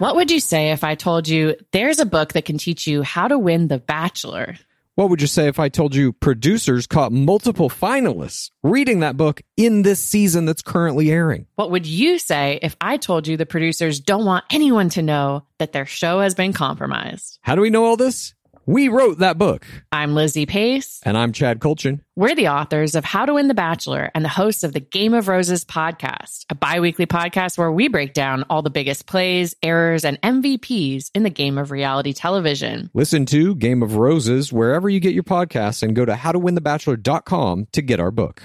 What 0.00 0.16
would 0.16 0.28
you 0.28 0.40
say 0.40 0.72
if 0.72 0.82
I 0.82 0.96
told 0.96 1.28
you 1.28 1.54
there's 1.70 2.00
a 2.00 2.04
book 2.04 2.32
that 2.32 2.46
can 2.46 2.58
teach 2.58 2.88
you 2.88 3.02
how 3.02 3.28
to 3.28 3.38
win 3.38 3.68
The 3.68 3.78
Bachelor? 3.78 4.56
What 4.96 5.10
would 5.10 5.20
you 5.20 5.28
say 5.28 5.46
if 5.46 5.60
I 5.60 5.68
told 5.68 5.94
you 5.94 6.14
producers 6.14 6.88
caught 6.88 7.12
multiple 7.12 7.70
finalists 7.70 8.50
reading 8.64 9.00
that 9.00 9.16
book 9.16 9.40
in 9.56 9.82
this 9.82 10.00
season 10.00 10.44
that's 10.44 10.62
currently 10.62 11.10
airing? 11.10 11.46
What 11.54 11.70
would 11.70 11.86
you 11.86 12.18
say 12.18 12.58
if 12.60 12.74
I 12.80 12.96
told 12.96 13.28
you 13.28 13.36
the 13.36 13.46
producers 13.46 14.00
don't 14.00 14.24
want 14.24 14.46
anyone 14.50 14.88
to 14.90 15.02
know 15.02 15.44
that 15.58 15.72
their 15.72 15.86
show 15.86 16.20
has 16.20 16.34
been 16.34 16.52
compromised? 16.52 17.38
How 17.42 17.54
do 17.54 17.60
we 17.60 17.70
know 17.70 17.84
all 17.84 17.96
this? 17.96 18.34
We 18.68 18.88
wrote 18.88 19.18
that 19.20 19.38
book. 19.38 19.64
I'm 19.92 20.14
Lizzy 20.16 20.44
Pace. 20.44 21.00
And 21.04 21.16
I'm 21.16 21.32
Chad 21.32 21.60
Kultgen. 21.60 22.00
We're 22.16 22.34
the 22.34 22.48
authors 22.48 22.96
of 22.96 23.04
How 23.04 23.24
to 23.24 23.34
Win 23.34 23.46
the 23.46 23.54
Bachelor 23.54 24.10
and 24.12 24.24
the 24.24 24.28
hosts 24.28 24.64
of 24.64 24.72
the 24.72 24.80
Game 24.80 25.14
of 25.14 25.28
Roses 25.28 25.64
podcast, 25.64 26.46
a 26.50 26.56
bi-weekly 26.56 27.06
podcast 27.06 27.58
where 27.58 27.70
we 27.70 27.86
break 27.86 28.12
down 28.12 28.44
all 28.50 28.62
the 28.62 28.70
biggest 28.70 29.06
plays, 29.06 29.54
errors, 29.62 30.04
and 30.04 30.20
MVPs 30.20 31.12
in 31.14 31.22
the 31.22 31.30
game 31.30 31.58
of 31.58 31.70
reality 31.70 32.12
television. 32.12 32.90
Listen 32.92 33.24
to 33.26 33.54
Game 33.54 33.84
of 33.84 33.94
Roses 33.94 34.52
wherever 34.52 34.88
you 34.88 34.98
get 34.98 35.14
your 35.14 35.22
podcasts 35.22 35.84
and 35.84 35.94
go 35.94 36.04
to 36.04 36.14
howtowinthebachelor.com 36.14 37.68
to 37.70 37.82
get 37.82 38.00
our 38.00 38.10
book. 38.10 38.42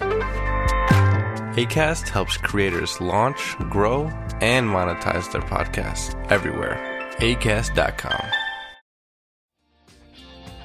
ACAST 1.55 2.07
helps 2.09 2.37
creators 2.37 3.01
launch, 3.01 3.57
grow, 3.71 4.03
and 4.39 4.67
monetize 4.69 5.31
their 5.31 5.41
podcasts 5.41 6.13
everywhere. 6.31 6.77
ACAST.com. 7.17 8.50